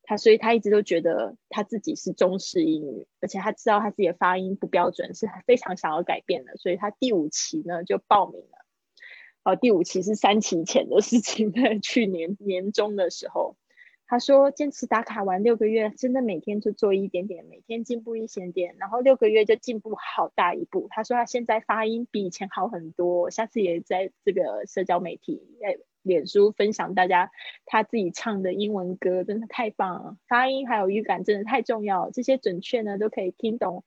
[0.03, 6.57] 他所以他一直都觉得他自己是中式英语，而且他知道他自己的发音不标准，是非常想要改变的。
[6.57, 8.60] 所以他第五期呢就报名了。
[9.43, 13.55] 哦，第五期是三期前的事情， 在去年年中的时候。
[14.05, 27.31] 他说：“坚持打卡完六个月，真的每天就做一点点，每天进步一点点，然后六个月就进步好大一步。”他说他现在发音比以前好很多，下次也在这个社交媒体、在脸书分享大家
[27.65, 30.17] 他自己唱的英文歌，真的太棒了！
[30.27, 33.85] 发音还有语感真的太重要，这些准确呢都可以听懂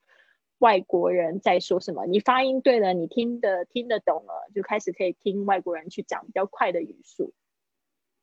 [0.59, 2.05] 外国人在说什么。
[2.05, 7.33] 你发音对了，你听得听得懂了，就开始可以听外国人去讲比较快的语速。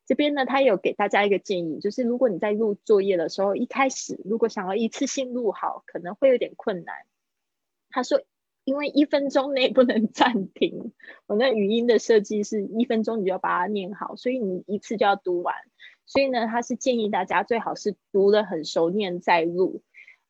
[0.05, 6.93] 这边呢，他有给大家一个建议，就是如果你在录作业的时候，一开始如果想要一次性录好，可能会有点困难。
[7.89, 8.21] 他说，
[8.65, 10.91] 因为一分钟内不能暂停，
[11.25, 15.55] 我那语音的设计是一分钟你就要把它念好，所以你一次就要读完。
[16.05, 19.83] 所以呢，他是建议大家最好是读的很熟练再录。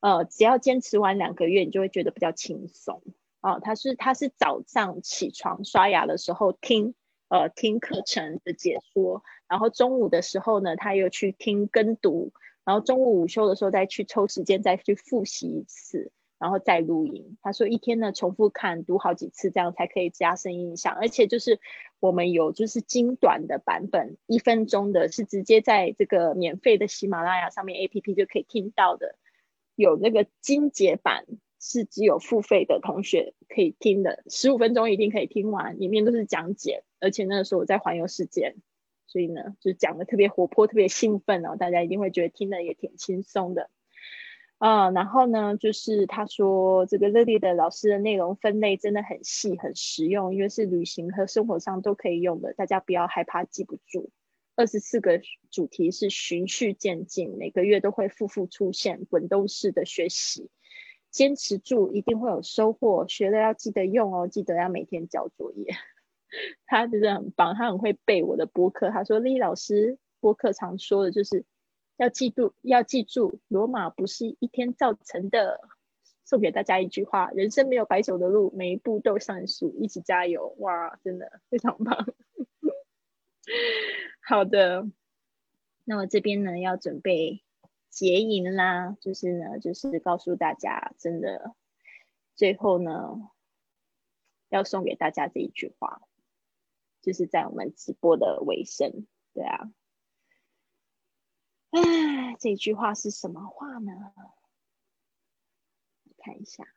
[0.04, 3.01] 呃，只要坚持完两个月，你就会觉得比较轻松。
[3.41, 6.93] 哦，他是他是早上起床刷牙的时候听。
[7.30, 12.32] 呃，听课程的解说，然后中午的时候呢，他又去听跟读，
[12.64, 17.36] 然后中午午休的时候再去抽时间再去复习一次，然后再录音。
[17.41, 20.93] 他说一天呢重复看读好几次，这样才可以加深印象。
[20.93, 21.60] 而且就是
[21.99, 29.16] 我们有就是精短的版本，一分钟的是直接在这个免费的喜马拉雅上面 A P P 就可以听到的，
[29.76, 31.26] 有那个精简版。
[31.65, 38.57] 是只有付费的同学可以听的，十五分钟一定可以听完，里面都是讲解，而且那个时候我在环游世界，
[39.07, 43.69] 所以呢就讲的特别活泼，特别兴奋哦，大家一定会觉得听的也挺轻松的，
[44.57, 54.09] 啊，然后呢就是他说这个乐丽的老师的内容分类真的很细很实用，因为是旅行和生活上都可以用的，大家不要害怕记不住，
[54.56, 60.49] 二十四个主题是循序渐进，每个月都会复复出现，滚动式的学习。
[61.10, 63.08] 坚持住，一定会有收获。
[63.08, 65.68] 学了要记得用哦，记得要每天交作业。
[66.66, 68.89] 他真的很棒，他很会背我的播客。
[68.89, 71.45] 他说：“丽老师播客常说的就是
[71.97, 75.62] 要记住，要记住，罗马不是一天造成的。”
[76.26, 80.56] 送给大家一句话：人生没有白走的路，每一步都算数，一起加油！
[80.60, 82.08] 哇，真的非常棒。
[84.34, 84.89] 好的，
[85.84, 87.43] 那我这边呢要准备
[87.89, 91.55] 结营啦，就是呢，就是告诉大家，真的，
[92.34, 93.29] 最后呢
[94.49, 96.01] 要送给大家这一句话，
[97.03, 99.05] 就是在我们直播的尾声，
[99.36, 99.71] 对啊，
[101.69, 103.91] 哎，这句话是什么话呢？
[106.17, 106.73] 看一下，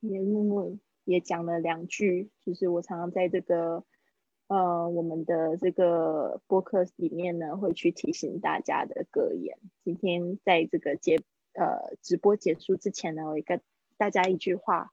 [0.00, 0.76] 也默默
[1.10, 3.84] 也讲了两句，就是我常常在这个
[4.46, 9.58] 呃我们的这个播客里面呢，会去提醒大家的格言。
[9.82, 11.16] 今天在这个结
[11.54, 13.60] 呃直播结束之前呢，我跟
[13.96, 14.92] 大家一句话，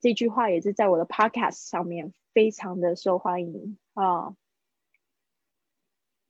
[0.00, 4.36] 这句话也是在我的 podcast 上面非常的受欢迎啊，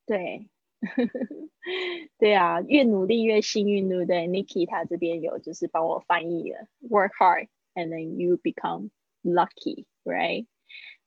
[0.06, 0.48] 对。
[2.18, 8.90] 对啊，越努力越幸运，对不对？Nikki 他这边有就是帮我翻译了，Work hard and then you become
[9.22, 10.46] lucky, right？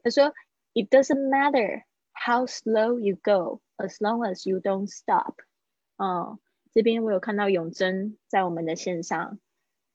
[0.03, 0.33] 他说
[0.73, 5.35] ，It doesn't matter how slow you go, as long as you don't stop。
[5.97, 6.39] 嗯，
[6.71, 9.39] 这边我有看到永贞在我们的线上，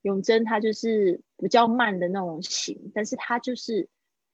[0.03, 3.89] 永贞他就是比较慢的那种型，但是他就是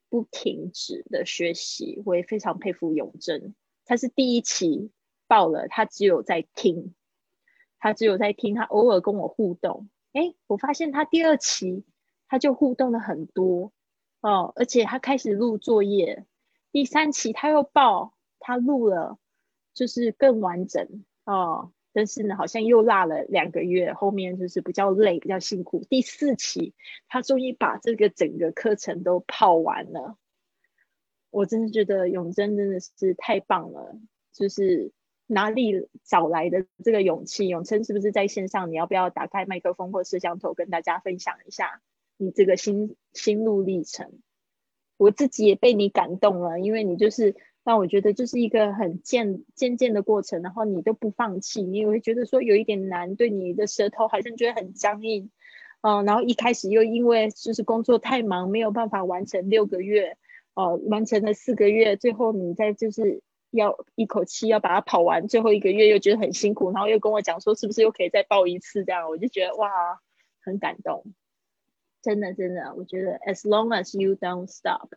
[0.08, 4.90] 不停止的学习，我也非常佩服永贞，他是第一期。
[5.30, 6.94] 爆了，他只有在听，
[7.78, 9.90] 他只有在听，他偶尔跟我互动。
[10.14, 11.84] 哎，我发现他第二期
[12.28, 13.72] 他就互动了很多
[14.20, 16.24] 哦，而且他开始录作业。
[16.70, 19.18] 第三期他又爆，他录了
[19.74, 25.84] 就是更完整哦，但是呢好像又落了两个月，后面就是比较累，比较辛苦。
[25.88, 26.74] 第四期
[27.08, 30.16] 他终于把这个整个课程都泡完了，
[31.30, 33.98] 我真的觉得永贞真的是太棒了，
[34.32, 34.92] 就是。
[35.30, 37.48] 哪里找来的这个勇气？
[37.48, 38.70] 永琛是不是在线上？
[38.70, 41.82] 你要不要打开麦克风或摄像头，跟大家分享一下
[42.18, 44.12] 你这个心心路历程？
[44.98, 55.30] 我自己也被你感动了，因为你就是让我觉得就是一个很渐渐渐的过程，然后你都不放弃，你也会觉得说有一点难，对你的舌头好像觉得很僵硬，
[55.80, 60.18] 嗯，然后一开始又因为就是工作太忙，没有办法完成六个月，
[60.52, 63.22] 哦，完成了四个月，最后你在就是。
[63.50, 69.70] 要一口气要把它跑完，最后一个月又觉得很辛苦，然后又跟我讲说是不是又可以再报一次这样，我就觉得哇，
[70.42, 71.02] 很感动，
[72.08, 74.94] 真的真的，我觉得 as long as you don't stop，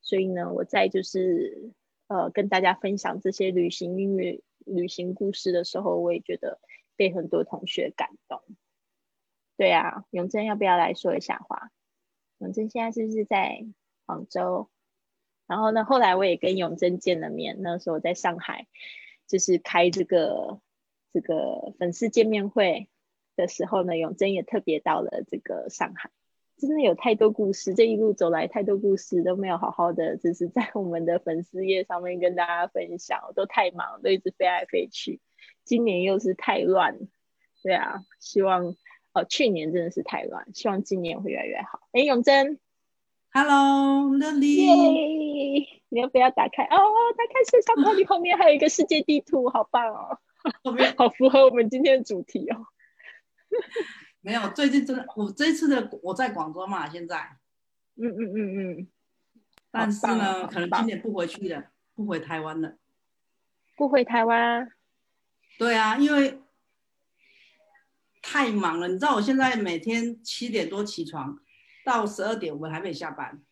[0.00, 1.74] 所以呢，我在就是
[2.06, 6.58] 呃跟大家分享这些旅行音乐旅行故事的时候，我也觉得
[6.96, 8.40] 被很多同学感动。
[9.58, 11.70] 对啊，永贞要不要来说一下话？
[12.38, 13.66] 永贞现在是不是在
[14.06, 14.70] 广州？
[15.46, 17.58] 然后呢，后来我也跟永贞见了面。
[17.60, 18.66] 那时候在上海，
[19.26, 20.62] 就是开这个
[21.12, 22.88] 这个粉丝见面会
[23.36, 26.10] 的时候呢，永贞也特别到了这个上海。
[26.56, 35.20] 真的有太多故事，这一路走来太多故事都没有好好的，就是在我们的粉丝页上面跟大家分享，都太忙，都一直飞来飞去。
[35.64, 36.98] 今年又是太乱，
[37.62, 38.76] 对啊，希望
[39.12, 41.80] 哦，去年真的是太乱，希望今年会越来越好。
[41.92, 42.58] 哎，永贞。
[43.32, 44.46] Hello，Lily，
[45.88, 46.62] 你要不要打开？
[46.64, 46.76] 哦，
[47.16, 50.18] 打开摄像头，你后面还有一个世界地图，好棒哦！
[50.96, 52.66] 好符合我们今天的主题哦。
[54.24, 57.36] 没有，最近真的，我这次的我在广州嘛，现在。
[57.96, 58.88] 嗯嗯嗯嗯。
[59.70, 61.64] 但是呢，可能今年不回去了，
[61.94, 62.78] 不回台湾了。
[63.76, 64.72] 不回台湾？
[65.58, 66.40] 对啊，因为
[68.22, 68.88] 太忙了。
[68.88, 71.38] 你知道我现在每天七点多起床。
[71.84, 73.42] 到十二点，我们还没下班。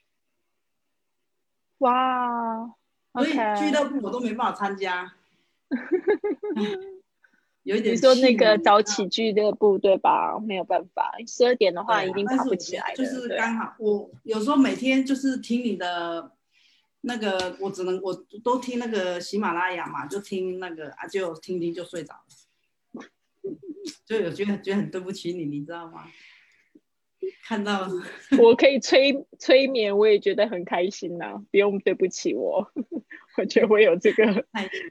[1.79, 2.66] 哇，
[3.12, 5.12] 所以俱乐部我都没办法参加。
[7.63, 10.39] 有一点，你说那个早起俱乐部对吧？
[10.41, 16.33] 没有办法，十二点的话一定爬不起来就是刚好，我有时候每天就是听你的
[17.03, 22.23] 那个，我只能我都听那个喜马拉雅嘛，就听那个啊，就听听就睡着了。
[24.07, 26.05] 就有觉得觉得很对不起你，你知道吗？
[27.45, 27.89] 看到
[28.41, 31.43] 我可以催催眠，我也觉得很开心呐。
[31.51, 32.71] 不用对不起我，
[33.39, 34.45] 我觉得我有这个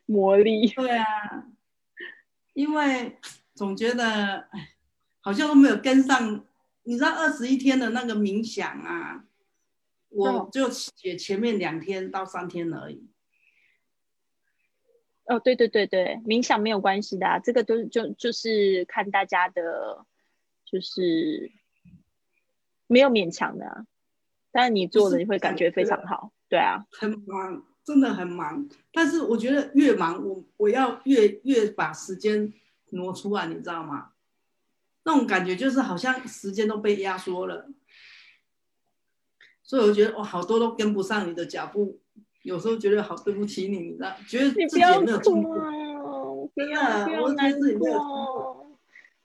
[0.06, 0.68] 魔力。
[0.68, 1.06] 对啊，
[2.54, 3.18] 因为
[3.54, 4.48] 总觉得
[5.20, 6.46] 好像都没有跟上。
[6.84, 9.24] 你知道二十一天的那个冥想啊，
[10.10, 13.08] 我就写前面两天到三天而已。
[15.26, 20.04] 哦，对对对对，冥想没有关系的、啊，这个都就就是看大家的，
[20.66, 21.52] 就是
[22.88, 23.86] 没有勉强的、啊，
[24.52, 28.68] 但是你做了你会感觉非常好，对啊，很忙，真的很忙。
[28.94, 32.54] 但是我觉得越忙，我我要越越把时间
[32.92, 34.10] 挪出来，你知道吗？
[35.04, 37.68] 那种感觉就是好像时间都被压缩了，
[39.64, 42.00] 所以我觉得我好多都跟不上你的脚步，
[42.44, 45.54] 有时候觉得好对不起你，你知道，觉得自己也你不要没有进步。
[45.54, 45.72] 哭啊，
[46.46, 48.78] 不真要难过。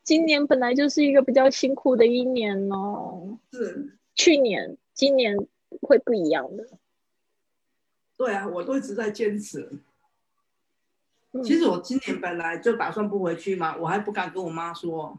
[0.03, 5.37] 今年本来就是一个比较辛苦的一年哦，是，去年、今年
[5.83, 6.65] 会不一样的。
[8.17, 9.69] 对啊，我都一直在坚持。
[11.33, 15.19] 嗯其实我今年本来就打算不回去嘛，我还不敢跟我妈说，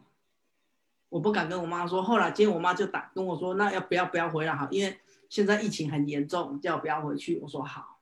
[1.10, 2.02] 我不敢跟我妈说。
[2.02, 4.68] 后来今天我妈就打跟我说，那要不要不要回来好？
[4.72, 7.38] 因为现在疫情很严重，叫我不要回去。
[7.39, 8.00] 我说好。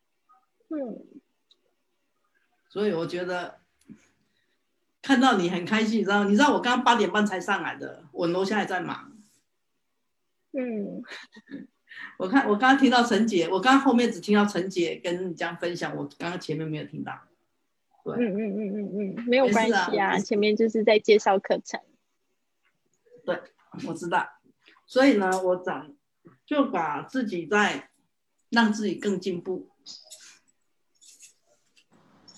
[0.70, 1.06] 嗯，
[2.70, 3.60] 所以我觉得
[5.02, 6.24] 看到你很开心，你知道？
[6.24, 9.12] 你知道我刚刚八点半才上来的，我楼下还在忙。
[10.54, 11.04] 嗯，
[12.18, 17.12] 我看我刚刚听到陈姐，我刚刚后面只听到陈姐跟你这样分享，我刚刚前面没有听到。
[18.04, 21.80] 对，嗯嗯嗯嗯嗯，没有关系啊，前面就是在介绍课程。
[23.26, 23.40] 对
[23.88, 24.28] 我知道。
[24.86, 25.94] 所以呢，我长
[26.46, 27.90] 就把自己在
[28.50, 29.70] 让自己更进步。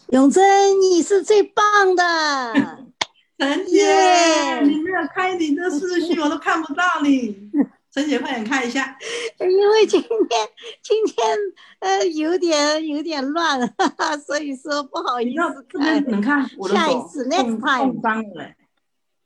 [0.09, 0.41] 永贞，
[0.79, 2.53] 你是最棒的。
[3.37, 7.51] 陈姐耶你没有开你的视讯， 我都看不到你。
[7.97, 8.95] 陈姐，快点看一下。
[9.41, 10.49] 因为今天
[10.83, 11.35] 今天
[11.79, 15.63] 呃有点有点乱，哈哈，所以说不好意思看。
[15.67, 18.55] 这边能看我的手下一次冻 next time 冻伤了、欸，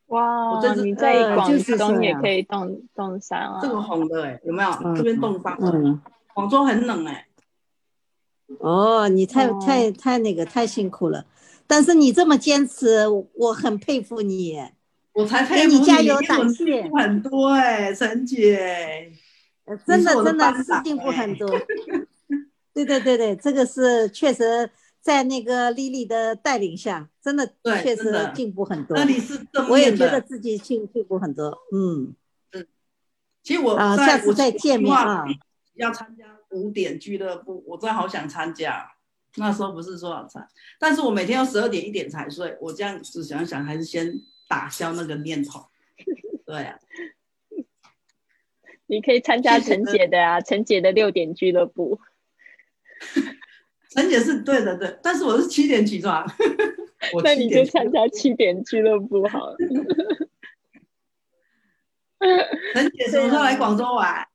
[0.08, 3.60] 哇我这次你在呃广东也可以冻冻伤啊！
[3.62, 4.70] 这个红的哎、有没有？
[4.86, 5.72] 嗯这边冻伤了。
[5.74, 6.02] 嗯，
[6.34, 7.28] 广州很冷哎、
[8.60, 11.26] 哦，你太哦太太那个太辛苦了，
[11.68, 14.58] 但是你这么坚持，我很佩服你。
[15.14, 19.12] 我才给佩服你加油打气很多哎、陈姐。
[19.66, 21.48] 呃真的的真的是进步哎很多。
[22.74, 24.70] 对对对对，这个是确实
[25.02, 27.54] 在那个丽丽的带领下，真的
[27.84, 29.04] 确实进步很多那。
[29.04, 29.40] 你是
[29.70, 29.96] 我也。
[29.96, 32.16] 觉得自己进进步很多，嗯
[32.54, 32.66] 嗯，
[33.44, 35.26] 其实我啊下次再见面啊
[35.76, 38.90] 要参加五点俱乐部，我真的好想参加。
[39.36, 40.46] 那时候不是说要参，
[40.80, 42.58] 但是我每天要十二点一点才睡。
[42.60, 44.14] 我这样子想想，还是先
[44.52, 45.66] 打消那个念头。
[46.46, 46.78] 对啊，
[48.86, 51.98] 你可以参加陈姐的啊，陈姐的六点俱乐部。
[53.92, 56.30] 陈姐是对的，对，但是我是七点起床。
[57.14, 59.56] 我那你就参加七点俱乐部好了。
[62.74, 64.28] 陈姐什么时候来广州玩？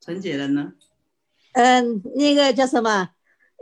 [0.00, 0.74] 陈姐人呢？
[1.52, 3.10] 嗯，那个叫什么？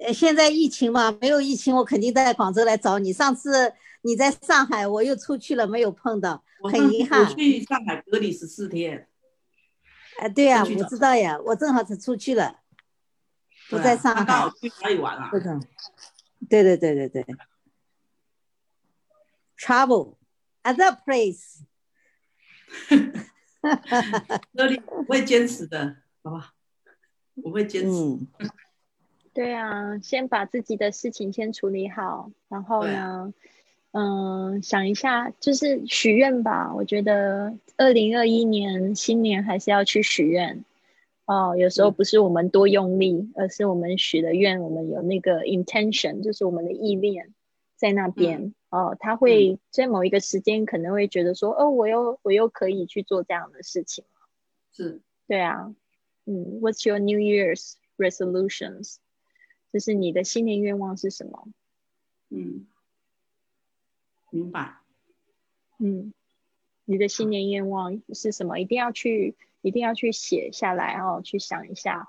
[0.01, 3.13] 呃，现在疫情嘛，没有疫情，我肯定在广州来找你。
[3.13, 3.73] 上次
[4.03, 7.25] 你在上海，我又出去了，没有碰到，很遗憾。
[7.25, 9.09] 我去上海隔离十四天，
[10.19, 12.61] 哎，对呀、我知道呀，我正好是出去了，
[13.69, 14.55] 不在上他刚好海。
[14.61, 15.31] 去哪里玩啊？
[15.33, 15.61] 这种，
[16.49, 17.27] 对对对对对
[19.59, 20.15] ，travel
[20.63, 21.63] other place。
[24.55, 26.55] 隔离我会坚持的，好吧？
[27.43, 27.89] 我会坚持。
[27.89, 28.27] 嗯，
[29.39, 33.33] 对啊，先把自己的事情先处理好，然后呢，
[33.93, 36.75] 嗯，想一下，就是许愿吧。
[36.75, 40.65] 我觉得二零二一年新年还是要去许愿
[41.27, 41.55] 哦。
[41.57, 47.33] 有时候嗯不是我们多用力，而是我们许的愿，我们有那个 intention，就是我们的意念
[47.77, 48.97] 在那边、哦。
[48.99, 54.05] 他会在某一个时间可能会觉得说，哦，我又我又可以去做这样的事情。
[54.73, 55.73] 是，对啊，
[56.25, 58.97] 嗯，What's your New Year's resolutions？
[59.73, 61.49] 就是你的新年愿望是什么？
[62.31, 62.67] 嗯，
[64.31, 64.77] 明白。
[65.79, 66.13] 嗯，
[66.85, 68.59] 你的新年愿望是什么？
[68.59, 72.09] 一定要去，一定要去写下来哦，去想一下，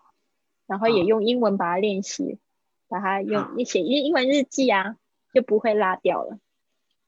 [0.67, 2.39] 然后也用英文把它练习，
[2.87, 4.97] 把它用你写英英文日记啊，
[5.33, 6.39] 就不会落掉了。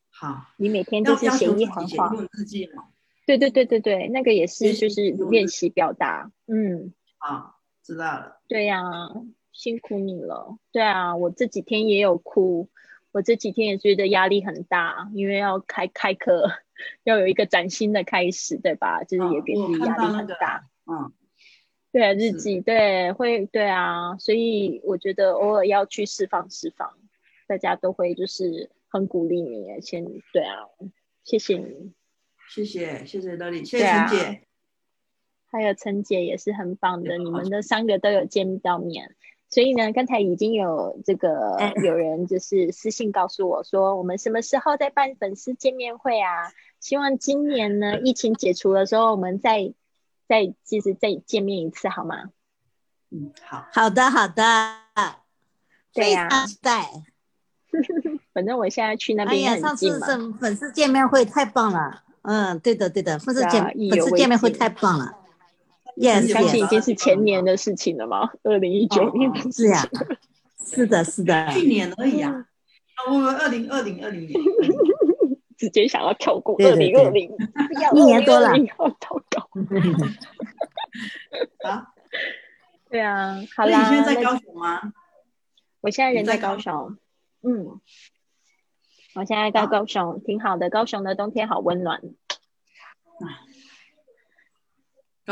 [0.09, 2.89] 好，你每天就是写一行话英，文日记嘛。
[3.25, 6.93] 对对对对对，那个也是就是练习表达，嗯。
[7.17, 8.41] 好，知道了。
[8.47, 8.81] 对呀、
[9.61, 10.57] 辛苦你了。
[10.71, 12.67] 对啊，我这几天也有哭，
[13.11, 16.51] 我这几天也觉得压力很大，因为要开开课，
[17.03, 19.03] 要有一个崭新的开始，对吧？
[19.03, 20.67] 就是也给自己压力很大。
[20.87, 21.13] 嗯，
[21.91, 26.97] 对啊，日是记对会对啊，所以我觉得偶尔要去释放释放，
[27.45, 30.03] 大家都会就是很鼓励你，先
[30.33, 30.57] 对啊，
[31.23, 31.93] 谢谢你。
[32.49, 34.41] 谢谢谢谢乐丽，谢谢陈姐。
[35.51, 39.15] 还有陈姐也是很棒的，你们的三个都有见到面，
[39.51, 46.53] 所以呢，刚才已经有这个有人就是私信告诉我说，我们什么时候再办粉丝见面会啊？
[46.79, 49.73] 希望今年呢，疫情解除的时候，我们再
[50.27, 52.29] 再其实再见面一次，好吗？
[53.11, 54.43] 嗯，好，好的，好的，
[55.93, 56.29] 对呀，
[56.61, 56.85] 在。
[58.33, 62.03] 反正我现在去那边哎呀，上次粉粉丝见面会太棒了。
[62.21, 65.17] 嗯，对的，对的，粉丝见粉丝见面会太棒了。
[66.01, 68.31] Yes，相信已经是前年的事情了吗？
[68.41, 69.87] 二零一九年是呀，
[70.57, 72.47] 是的，是的，去年而已啊。
[73.07, 74.33] 我们二零二零二零年，
[75.59, 77.31] 直接想要跳过二零二零，
[77.93, 79.47] 一年多了，好糟糕。
[81.69, 81.93] 啊，
[82.89, 83.89] 对啊，好啦。
[83.89, 84.93] 你现在在高雄吗？
[85.81, 86.97] 我现在人在高雄。
[87.43, 87.79] 嗯，
[89.13, 90.71] 我现在在高雄，挺好的。
[90.71, 92.01] 高雄的冬天好温暖。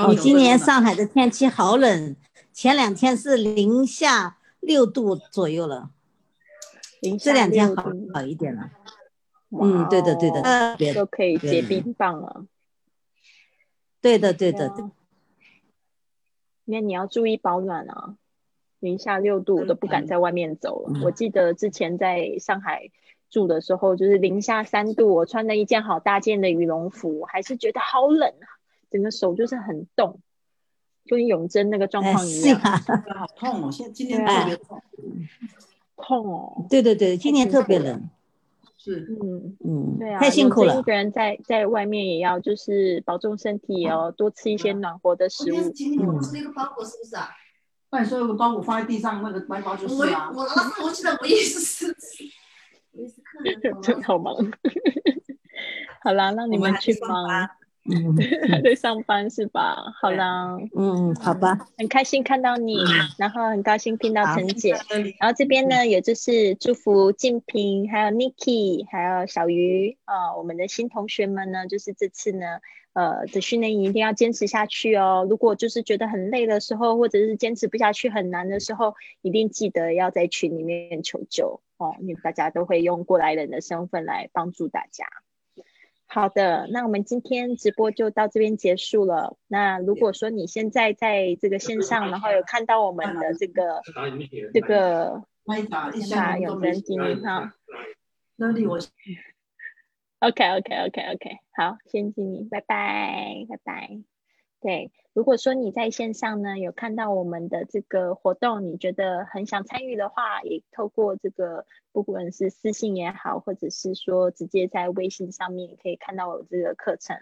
[0.09, 2.15] 你今年上海的天气好冷，
[2.53, 5.91] 前两天是零下六度左右了，
[7.19, 8.69] 这两天好好一点了。
[9.49, 12.45] 嗯，对的，对的，呃都可以结冰棒了。
[14.01, 14.85] 对的，对的，对。
[16.65, 18.15] 那你要注意保暖啊。
[18.81, 21.01] 零下六度，我都不敢在外面走了。
[21.03, 22.91] 我记得之前在上海
[23.29, 28.47] 住的时候，就是零下三度，我穿了一件好大件的羽绒服，还是觉得好冷啊，
[28.89, 30.19] 整个手就是很冻，
[31.05, 32.59] 就跟永贞那个状况一样。
[32.59, 33.71] 好痛哦！
[33.71, 34.81] 现在今天特别痛，
[35.95, 36.65] 痛哦。
[36.69, 38.09] 对对对，今年特别冷。
[38.77, 40.79] 是，嗯嗯，对啊，太辛苦了。
[40.79, 45.69] 一个人在在外面也要就是保重身体哦，多吃一些暖和的食物。
[45.71, 47.29] 今天我吃了一个包裹，是不是啊？
[47.91, 50.31] 那你说有个包裹放在地上，那个包包就是啊。
[50.33, 51.87] 我我我记得我也是，
[52.93, 53.81] 我也是客人。
[53.83, 54.33] 真好忙。
[56.01, 57.49] 好啦，那你们去忙。
[57.89, 58.15] 嗯，
[58.63, 59.75] 在上班是吧？
[60.01, 61.57] 好啦，嗯，好吧。
[61.77, 62.77] 很开心看到你，
[63.17, 64.75] 然后很高兴听到陈姐。
[65.19, 72.45] 然后这边呢，也就是祝福静平，还有 Niki，还有小鱼啊，我们的新同学们呢，就是这次呢。
[72.93, 75.25] 呃，的训练营一定要坚持下去哦。
[75.29, 81.95] 如果就是觉得很累的时候，或者是坚持不下去很难的时候，一定记得要在群里面求救哦。
[82.01, 85.05] 因为大家都会用过来人的身份来帮助大家。
[86.11, 89.37] 好的，那我们今天直播就到这边结束了。
[89.47, 93.83] 那如果说你现在在这个线上，然后有看到我们的这个
[94.51, 95.23] 这个，
[95.69, 97.53] 打有人进入哈，
[98.37, 98.79] 那里我。
[100.17, 104.01] OK，OK，OK，OK，好，先听你，拜拜，拜拜。
[104.59, 117.17] 对，如果说你在线上呢，有看到我们的这个活动，你觉得很想参与的话，也透过这个，不管是私信也好，或者是说直接在微信上面可以看到我这个课程。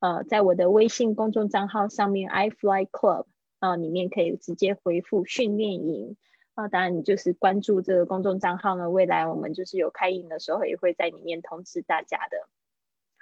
[0.00, 3.26] 呃，在我的微信公众账号上面，iFly Club
[3.60, 6.16] 啊，里面可以直接回复训练营。
[6.54, 12.48] 啊，当然，你就是关注这个公众账号呢，未来我们就是有开营的时候，也会在里面通知大家的。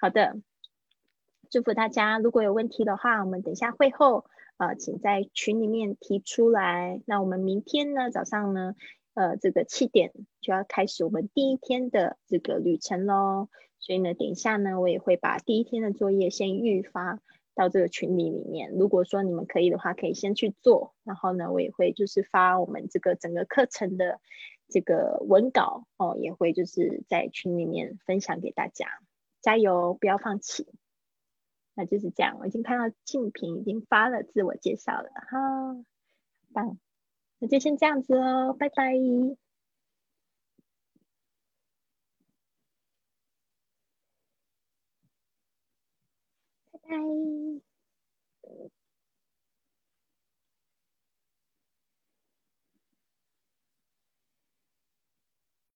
[0.01, 0.39] 好的，
[1.55, 2.19] 祝福大家。
[2.19, 4.25] 如果有问题的话，我们等一下会后
[4.57, 7.01] 啊，请在群里面提出来。
[7.07, 8.75] 那我们明天呢，早上呢，
[9.15, 13.49] 呃，这个七点就要开始我们第一天的这个旅程喽。
[13.79, 17.21] 所以呢，等一下呢，我也会把第一天的作业先预发。
[17.55, 20.93] 到这个群里里面，如果说你们可以的话，可以先去做。
[21.05, 24.19] 然后呢，我也会就是发我们这个整个课程的
[24.69, 28.89] 这个文稿哦，也会就是在群里面分享给大家。
[29.41, 30.67] 加油，不要放弃。
[31.75, 35.85] 那就是这样，我已经看到静平已经发了自我介绍了哈，
[36.53, 36.79] 棒，
[37.39, 38.95] 那就先这样子哦，拜拜，
[46.72, 47.74] 拜拜。